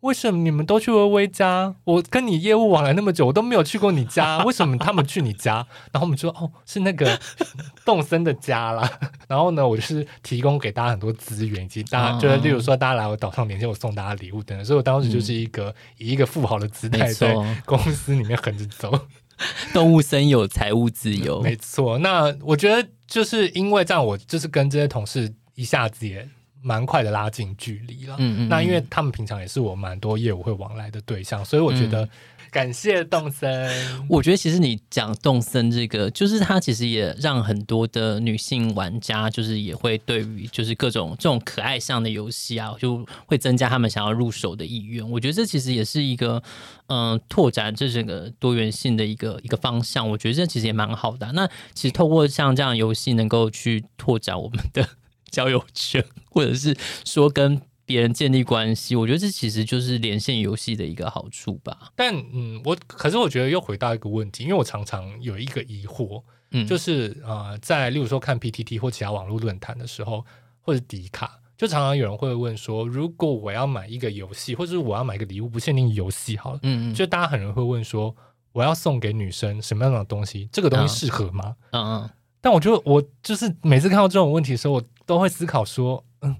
[0.01, 1.75] 为什么你们都去薇薇家？
[1.83, 4.39] 我跟你业务往来那么久，我都没有去过你家。
[4.45, 5.65] 为什么他们去你家？
[5.91, 7.19] 然后我们说哦，是那个
[7.85, 8.89] 动森的家啦。
[9.27, 14.65] 然后呢，我就是提供给大家很多资源，以及大家就是例如说大家来我岛上连线，我送大家礼物等等。
[14.65, 17.35] 所以我当时就是一个、嗯、以一个富豪的姿态在
[17.65, 19.07] 公司里面横着走。
[19.73, 21.97] 动物森有财务自由，没错。
[21.99, 26.27] 那我觉得就是因为这样，我就是跟这些同事一下子也。
[26.63, 32.07] 蛮快的拉近距离了，嗯嗯，那因为他们平常也是我蛮多业务会往来的对象，所以我觉得
[32.51, 33.49] 感谢动森。
[33.49, 45.09] 嗯、我觉得其实你讲动森这个，就是它其实也让很多的女性玩家，就是也会对于就是各种这种可爱向的游戏啊，就会增加他们想要入手的意愿。
[45.09, 46.43] 我觉得这其实也是一个
[46.87, 50.07] 嗯、呃、拓展这整个多元性的一个一个方向。
[50.07, 51.31] 我觉得这其实也蛮好的、啊。
[51.33, 54.87] 那其实透过像这样游戏，能够去拓展我们的。
[55.31, 61.91] 交友圈，或者是说跟别人建立关系，我觉得这其实就是连线游戏的一个好处吧。
[61.95, 70.25] 但嗯，我可是我觉得又回到一个问题，因为我常常有一个疑惑，嗯，就是呃，在例如说看 PTT 或其他网络论坛的时候，
[70.61, 78.15] 或者迪卡，就常常有人会问说，如果我要买一个游戏，或者是我要买一个礼物，不限定游戏好了，嗯嗯，就大家很容易会问说，
[78.53, 80.47] 我要送给女生什么样的东西？
[80.51, 81.55] 这个东西适合吗？
[81.71, 82.09] 嗯嗯。
[82.43, 86.33] 但我觉得我就是每次看到这种问题的时候，我都会思考说，嗯，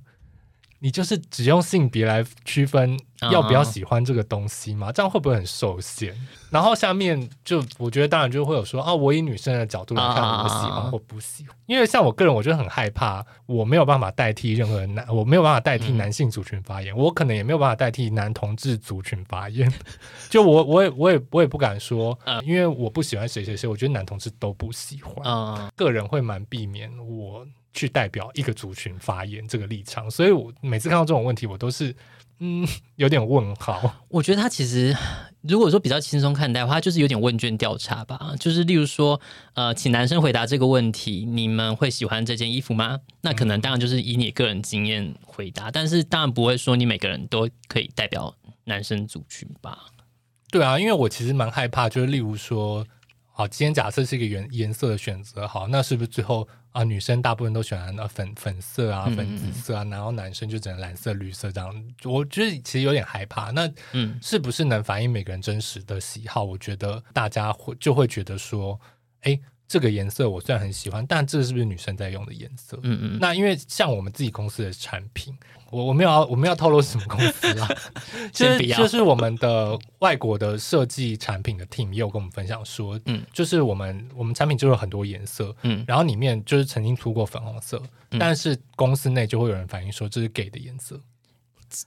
[0.80, 2.98] 你就是只用性别来区分
[3.30, 4.94] 要不要喜欢这个东西吗？
[4.94, 6.16] 这样会不会很受限？
[6.50, 11.56] 然后下面就我觉得当然就会有说啊，我以女生的角度来看，我喜欢或不喜欢。
[11.66, 19.72] 因为像我个人，我就很害怕，我没有办法代替任何男，我没有办法代替男性族群发言，我可能也没有办法代替男同志族群发言。
[20.32, 25.72] 就我我也我也我也不敢说，因为我不喜欢谁谁谁，我觉得男同志都不喜欢。
[25.76, 27.46] 个人会蛮避免我。
[27.74, 31.96] 去代表一个族群发言这个立场，所以我每次看到这种问题，我都是
[32.40, 33.96] 嗯有点问号。
[34.10, 34.96] 我觉得他其实
[35.42, 38.34] 如果说比较轻松看待的话，就是有点问卷调查吧。
[38.40, 39.20] 就是例如说，
[39.54, 43.00] 呃，请男生回答这个问题：你们会喜欢这件衣服吗？
[43.22, 49.86] 那可能当然就是以你个人经验回答，嗯、但是当然不会说你每个人都可以代表男生族群吧。
[50.52, 52.86] 对啊，因为我其实蛮害怕，就是例如说，
[53.32, 56.48] 好，今天假设是一个颜颜色的选择，好，那是不是最后？
[56.72, 61.94] 啊，女生大部分都喜欢粉粉色啊、粉紫色啊，嗯嗯，然后男生就只能蓝色、绿色这样。
[62.06, 63.52] 我觉得其实有点害怕。
[63.52, 66.46] 那嗯，是不是能反映每个人真实的喜好？
[66.46, 68.80] 我觉得大家会就会觉得说，
[69.22, 69.38] 哎。
[69.72, 72.78] 这个颜色我虽然很喜欢，但这是不是女生在用的颜色？
[72.84, 73.18] 嗯嗯。
[73.22, 75.34] 那因为像我们自己公司的产品，
[75.70, 77.70] 我我没有要我们要透露什么公司啊？
[78.34, 91.00] 就是就是我们的外国的设计产品的 team 也有跟我们分享说，嗯，就是我们我们产品就有很多颜色，嗯，然后里面就是曾经出过粉红色，嗯，但是公司内就会有人反映说这是 gay 的颜色。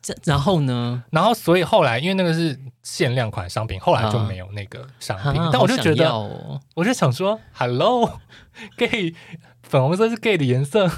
[0.02, 1.04] 这然后呢？
[1.10, 5.40] 然后所以后来，因为那个是限量款商品，后来就没有那个商品。
[5.40, 9.14] 啊、但我就觉得，哦、我就想说，Hello，gay
[9.62, 10.90] 粉红色是 gay 的颜色，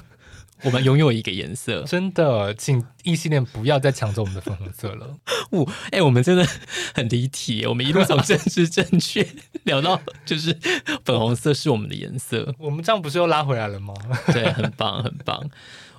[0.62, 5.16] 我们拥有一个颜色，真的，请异性恋不要再抢走我们的粉红色了。
[5.51, 6.47] 哦，哎、欸，我们真的
[6.95, 9.26] 很离题，我们一路从政治正确
[9.64, 10.57] 聊到就是
[11.05, 13.95] 粉红色是我们的颜色，我们这样不是又拉回来了吗？
[14.32, 15.51] 对，很棒，很棒。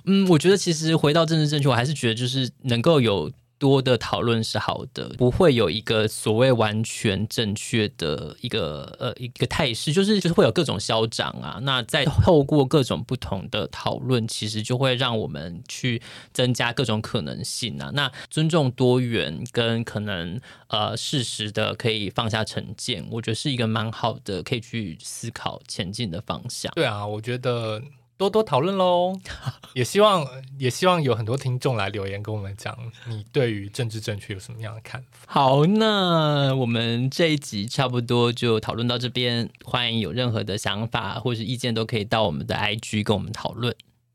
[0.08, 3.30] 嗯，我觉得其实回到政治正确，我还是觉得就是能够有。
[3.60, 11.58] 多的讨论是好的，不会有一个所谓完全正确的一个呃一个态势，就是就是会有各种消长啊。
[11.62, 16.00] 那再透过各种不同的讨论，其实就会让我们去
[16.32, 17.90] 增加各种可能性啊。
[17.94, 26.70] 那尊重多元跟可能呃适时的可以放下成见，我觉得是一个蛮好的可以去思考前进的方向。
[26.76, 27.82] 对啊，我觉得。
[28.18, 29.16] 多多讨论喽，
[29.74, 30.26] 也希望
[30.58, 35.20] 也希望有很多听众来留言跟我们讲，你对于政治正确有什么样的看法？
[35.28, 43.72] 好，那我们这一集差不多就讨论到这边，欢迎有任何的想法或是意见都可以到我们的 IG 跟我们讨论。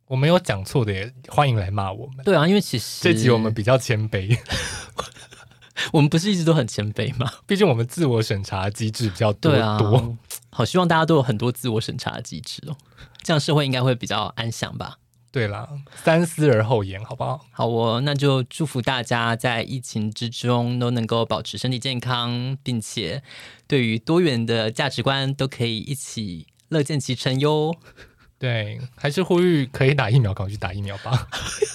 [0.07, 2.25] 我们有讲错的也欢迎来骂我们。
[2.25, 4.37] 对啊，因为其实这集我们比较谦卑，
[5.93, 7.31] 我们不是一直都很谦卑吗？
[7.47, 10.17] 毕竟我们自我审查机制比较多，对啊，多。
[10.49, 12.75] 好，希望大家都有很多自我审查的机制哦。
[13.23, 14.97] 这样社会应该会比较安详吧？
[15.31, 17.43] 对啦，三思而后言，好不好？
[17.51, 23.23] 好哦，那就祝福大家在疫情之中都能够保持身体健康，并且
[23.65, 27.75] 对于多元的价值观都可以一起乐见其成哟。
[28.37, 31.27] 对，还是呼吁可以打疫苗，赶快去打疫苗吧。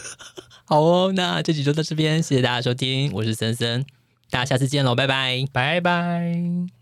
[0.64, 3.84] 好哦，那这集就到这边，谢谢大家收听，我是森森，
[4.30, 6.77] 大家下次见喽，拜拜，拜拜。